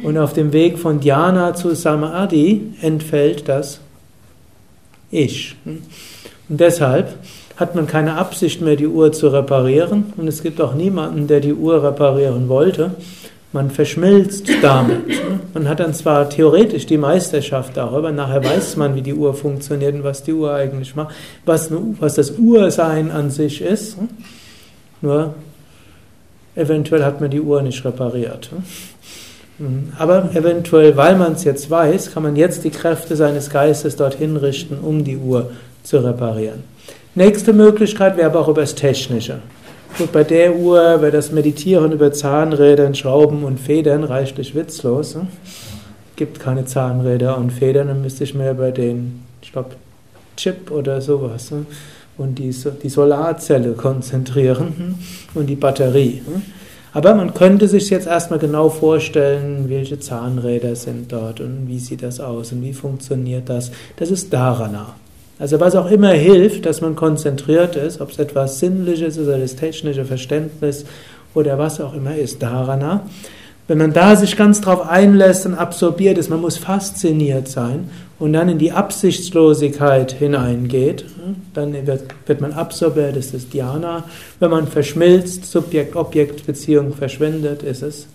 Und 0.02 0.16
auf 0.16 0.32
dem 0.32 0.52
Weg 0.52 0.78
von 0.78 1.00
Dhyana 1.00 1.54
zu 1.54 1.74
Samadhi 1.74 2.72
entfällt 2.80 3.48
das 3.48 3.80
Ich. 5.10 5.56
Und 6.54 6.60
deshalb 6.60 7.08
hat 7.56 7.74
man 7.74 7.88
keine 7.88 8.14
Absicht 8.14 8.60
mehr, 8.60 8.76
die 8.76 8.86
Uhr 8.86 9.10
zu 9.10 9.26
reparieren. 9.26 10.12
Und 10.16 10.28
es 10.28 10.40
gibt 10.40 10.60
auch 10.60 10.72
niemanden, 10.72 11.26
der 11.26 11.40
die 11.40 11.52
Uhr 11.52 11.82
reparieren 11.82 12.48
wollte. 12.48 12.92
Man 13.52 13.72
verschmilzt 13.72 14.48
damit. 14.62 15.02
Man 15.52 15.68
hat 15.68 15.80
dann 15.80 15.94
zwar 15.94 16.30
theoretisch 16.30 16.86
die 16.86 16.96
Meisterschaft 16.96 17.76
darüber, 17.76 18.12
nachher 18.12 18.44
weiß 18.44 18.76
man, 18.76 18.94
wie 18.94 19.02
die 19.02 19.14
Uhr 19.14 19.34
funktioniert 19.34 19.96
und 19.96 20.04
was 20.04 20.22
die 20.22 20.32
Uhr 20.32 20.54
eigentlich 20.54 20.94
macht, 20.94 21.12
was, 21.44 21.72
was 21.98 22.14
das 22.14 22.30
Ursein 22.38 23.10
an 23.10 23.30
sich 23.30 23.60
ist. 23.60 23.96
Nur 25.00 25.34
eventuell 26.54 27.02
hat 27.02 27.20
man 27.20 27.32
die 27.32 27.40
Uhr 27.40 27.62
nicht 27.62 27.84
repariert. 27.84 28.48
Aber 29.98 30.30
eventuell, 30.34 30.96
weil 30.96 31.16
man 31.16 31.32
es 31.32 31.42
jetzt 31.42 31.68
weiß, 31.68 32.14
kann 32.14 32.22
man 32.22 32.36
jetzt 32.36 32.62
die 32.62 32.70
Kräfte 32.70 33.16
seines 33.16 33.50
Geistes 33.50 33.96
dorthin 33.96 34.36
richten, 34.36 34.78
um 34.78 35.02
die 35.02 35.16
Uhr 35.16 35.50
zu 35.84 35.98
reparieren. 35.98 36.64
Nächste 37.14 37.52
Möglichkeit 37.52 38.16
wäre 38.16 38.26
aber 38.26 38.40
auch 38.40 38.48
über 38.48 38.62
das 38.62 38.74
Technische. 38.74 39.38
Gut, 39.96 40.10
bei 40.10 40.24
der 40.24 40.56
Uhr 40.56 41.00
wäre 41.00 41.12
das 41.12 41.30
Meditieren 41.30 41.92
über 41.92 42.12
Zahnrädern, 42.12 42.96
Schrauben 42.96 43.44
und 43.44 43.60
Federn 43.60 44.02
reichlich 44.02 44.56
witzlos. 44.56 45.14
Ne? 45.14 45.28
Gibt 46.16 46.40
keine 46.40 46.64
Zahnräder 46.64 47.38
und 47.38 47.52
Federn, 47.52 47.86
dann 47.86 48.02
müsste 48.02 48.24
ich 48.24 48.34
mehr 48.34 48.50
über 48.50 48.72
den, 48.72 49.22
ich 49.40 49.52
glaube, 49.52 49.76
Chip 50.36 50.72
oder 50.72 51.00
sowas 51.00 51.52
ne? 51.52 51.66
und 52.18 52.40
die, 52.40 52.52
die 52.82 52.88
Solarzelle 52.88 53.74
konzentrieren 53.74 54.74
hm? 54.76 54.94
und 55.34 55.46
die 55.46 55.54
Batterie. 55.54 56.22
Ne? 56.26 56.42
Aber 56.92 57.14
man 57.14 57.34
könnte 57.34 57.68
sich 57.68 57.90
jetzt 57.90 58.08
erstmal 58.08 58.40
genau 58.40 58.70
vorstellen, 58.70 59.68
welche 59.68 60.00
Zahnräder 60.00 60.74
sind 60.74 61.12
dort 61.12 61.40
und 61.40 61.68
wie 61.68 61.78
sieht 61.78 62.02
das 62.02 62.18
aus 62.18 62.50
und 62.50 62.62
wie 62.62 62.72
funktioniert 62.72 63.48
das. 63.48 63.70
Das 63.96 64.10
ist 64.10 64.32
Dharana. 64.32 64.94
Also 65.38 65.58
was 65.58 65.74
auch 65.74 65.90
immer 65.90 66.10
hilft, 66.10 66.64
dass 66.64 66.80
man 66.80 66.94
konzentriert 66.94 67.76
ist, 67.76 68.00
ob 68.00 68.10
es 68.10 68.18
etwas 68.18 68.60
Sinnliches 68.60 69.16
ist 69.16 69.26
oder 69.26 69.38
das 69.38 69.56
technische 69.56 70.04
Verständnis 70.04 70.84
oder 71.34 71.58
was 71.58 71.80
auch 71.80 71.94
immer 71.94 72.16
ist, 72.16 72.42
Dharana. 72.42 73.02
Wenn 73.66 73.78
man 73.78 73.92
da 73.94 74.14
sich 74.14 74.36
ganz 74.36 74.60
drauf 74.60 74.86
einlässt 74.86 75.46
und 75.46 75.54
absorbiert 75.54 76.18
ist, 76.18 76.28
man 76.28 76.42
muss 76.42 76.58
fasziniert 76.58 77.48
sein 77.48 77.88
und 78.18 78.34
dann 78.34 78.50
in 78.50 78.58
die 78.58 78.72
Absichtslosigkeit 78.72 80.12
hineingeht, 80.12 81.06
dann 81.54 81.72
wird, 81.86 82.02
wird 82.26 82.40
man 82.42 82.52
absorbiert, 82.52 83.16
ist 83.16 83.32
es 83.32 83.48
Dhyana. 83.48 84.04
Wenn 84.38 84.50
man 84.50 84.68
verschmilzt, 84.68 85.46
Subjekt-Objekt-Beziehung 85.46 86.92
verschwindet, 86.92 87.62
ist 87.62 87.82
es 87.82 88.06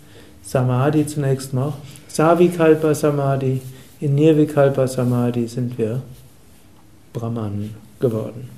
Samadhi 0.44 1.08
zunächst 1.08 1.54
noch. 1.54 1.74
Savikalpa 2.08 2.94
Samadhi, 2.94 3.62
in 4.00 4.16
Nirvikalpa 4.16 4.88
Samadhi 4.88 5.48
sind 5.48 5.78
wir 5.80 6.02
Brahman 7.14 7.76
geworden. 8.00 8.50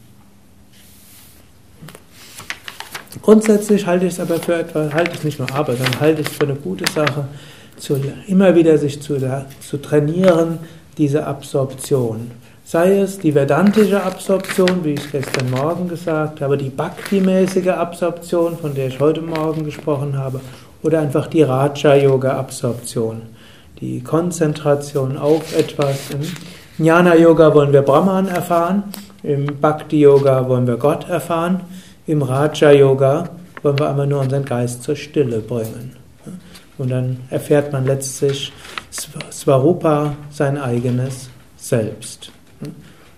Grundsätzlich 3.21 3.85
halte 3.85 4.05
ich 4.05 4.13
es 4.13 4.19
aber 4.19 4.39
für 4.39 4.55
etwas, 4.55 4.93
halte 4.93 5.11
ich 5.11 5.17
es 5.17 5.23
nicht 5.23 5.39
nur 5.39 5.51
aber, 5.53 5.75
sondern 5.75 5.99
halte 5.99 6.21
ich 6.21 6.27
es 6.27 6.33
für 6.33 6.43
eine 6.43 6.55
gute 6.55 6.89
Sache, 6.91 7.25
zu, 7.77 7.99
immer 8.27 8.55
wieder 8.55 8.77
sich 8.77 9.01
zu, 9.01 9.17
zu 9.59 9.77
trainieren, 9.77 10.59
diese 10.97 11.25
Absorption. 11.25 12.31
Sei 12.63 12.99
es 12.99 13.19
die 13.19 13.35
vedantische 13.35 14.01
Absorption, 14.01 14.83
wie 14.83 14.93
ich 14.93 15.11
gestern 15.11 15.49
Morgen 15.49 15.89
gesagt 15.89 16.41
habe, 16.41 16.57
die 16.57 16.69
Bhakti-mäßige 16.69 17.69
Absorption, 17.69 18.57
von 18.57 18.73
der 18.75 18.87
ich 18.87 18.99
heute 18.99 19.21
Morgen 19.21 19.65
gesprochen 19.65 20.17
habe, 20.17 20.39
oder 20.83 21.01
einfach 21.01 21.27
die 21.27 21.43
Raja-Yoga-Absorption, 21.43 23.23
die 23.81 24.01
Konzentration 24.01 25.17
auf 25.17 25.55
etwas. 25.57 25.97
Im 26.77 26.85
Jnana-Yoga 26.85 27.53
wollen 27.53 27.73
wir 27.73 27.81
Brahman 27.81 28.27
erfahren 28.27 28.83
Im 29.23 29.45
Bhakti-Yoga 29.59 30.47
wollen 30.47 30.65
wir 30.67 30.77
Gott 30.77 31.07
erfahren. 31.09 31.61
Im 32.07 32.21
Raja-Yoga 32.21 33.29
wollen 33.61 33.77
wir 33.77 33.87
aber 33.87 34.05
nur 34.05 34.21
unseren 34.21 34.45
Geist 34.45 34.83
zur 34.83 34.95
Stille 34.95 35.39
bringen. 35.39 35.95
Und 36.77 36.89
dann 36.89 37.17
erfährt 37.29 37.71
man 37.71 37.85
letztlich 37.85 38.51
Svarupa, 39.31 40.15
sein 40.31 40.57
eigenes 40.57 41.29
Selbst. 41.57 42.31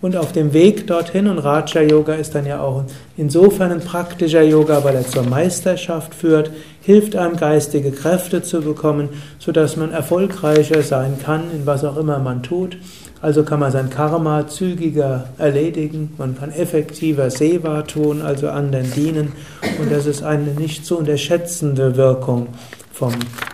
Und 0.02 0.18
auf 0.18 0.34
dem 0.34 0.52
Weg 0.52 0.86
dorthin, 0.88 1.28
und 1.28 1.38
Raja 1.40 1.82
Yoga 1.82 2.16
ist 2.16 2.36
dann 2.36 2.46
ja 2.46 2.60
auch 2.60 2.84
insofern 3.16 3.72
ein 3.72 3.80
praktischer 3.80 4.42
Yoga, 4.42 4.84
weil 4.84 4.96
er 4.96 5.08
zur 5.08 5.24
Meisterschaft 5.24 6.14
führt, 6.14 6.52
hilft 6.82 7.16
einem 7.16 7.38
geistige 7.38 7.92
Kräfte 7.92 8.44
zu 8.44 8.60
bekommen, 8.60 9.08
sodass 9.40 9.78
man 9.78 9.94
erfolgreicher 9.94 10.82
sein 10.82 11.20
kann 11.24 11.44
in 11.52 11.66
was 11.66 11.86
auch 11.86 11.96
immer 11.96 12.20
man 12.20 12.44
tut. 12.44 12.76
Also 13.24 13.44
kann 13.44 13.62
man 13.62 13.72
sein 13.72 13.90
Karma 13.90 14.50
zügiger 14.50 15.30
erledigen, 15.38 16.14
man 16.18 16.38
kann 16.38 16.52
effektiver 16.52 17.30
Seva 17.30 17.84
tun, 17.84 18.22
also 18.22 18.50
anderen 18.50 18.92
dienen. 18.92 19.32
Und 19.80 19.90
das 19.90 20.08
ist 20.08 20.24
eine 20.24 20.52
nicht 20.52 20.86
zu 20.86 20.98
unterschätzende 20.98 21.96
Wirkung 21.96 22.48
vom 22.92 23.14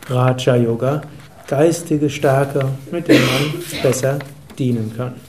Raja 0.09 0.55
Yoga, 0.55 1.01
geistige 1.47 2.09
Stärke, 2.09 2.65
mit 2.91 3.07
der 3.07 3.19
man 3.19 3.83
besser 3.83 4.17
dienen 4.57 4.91
kann. 4.97 5.28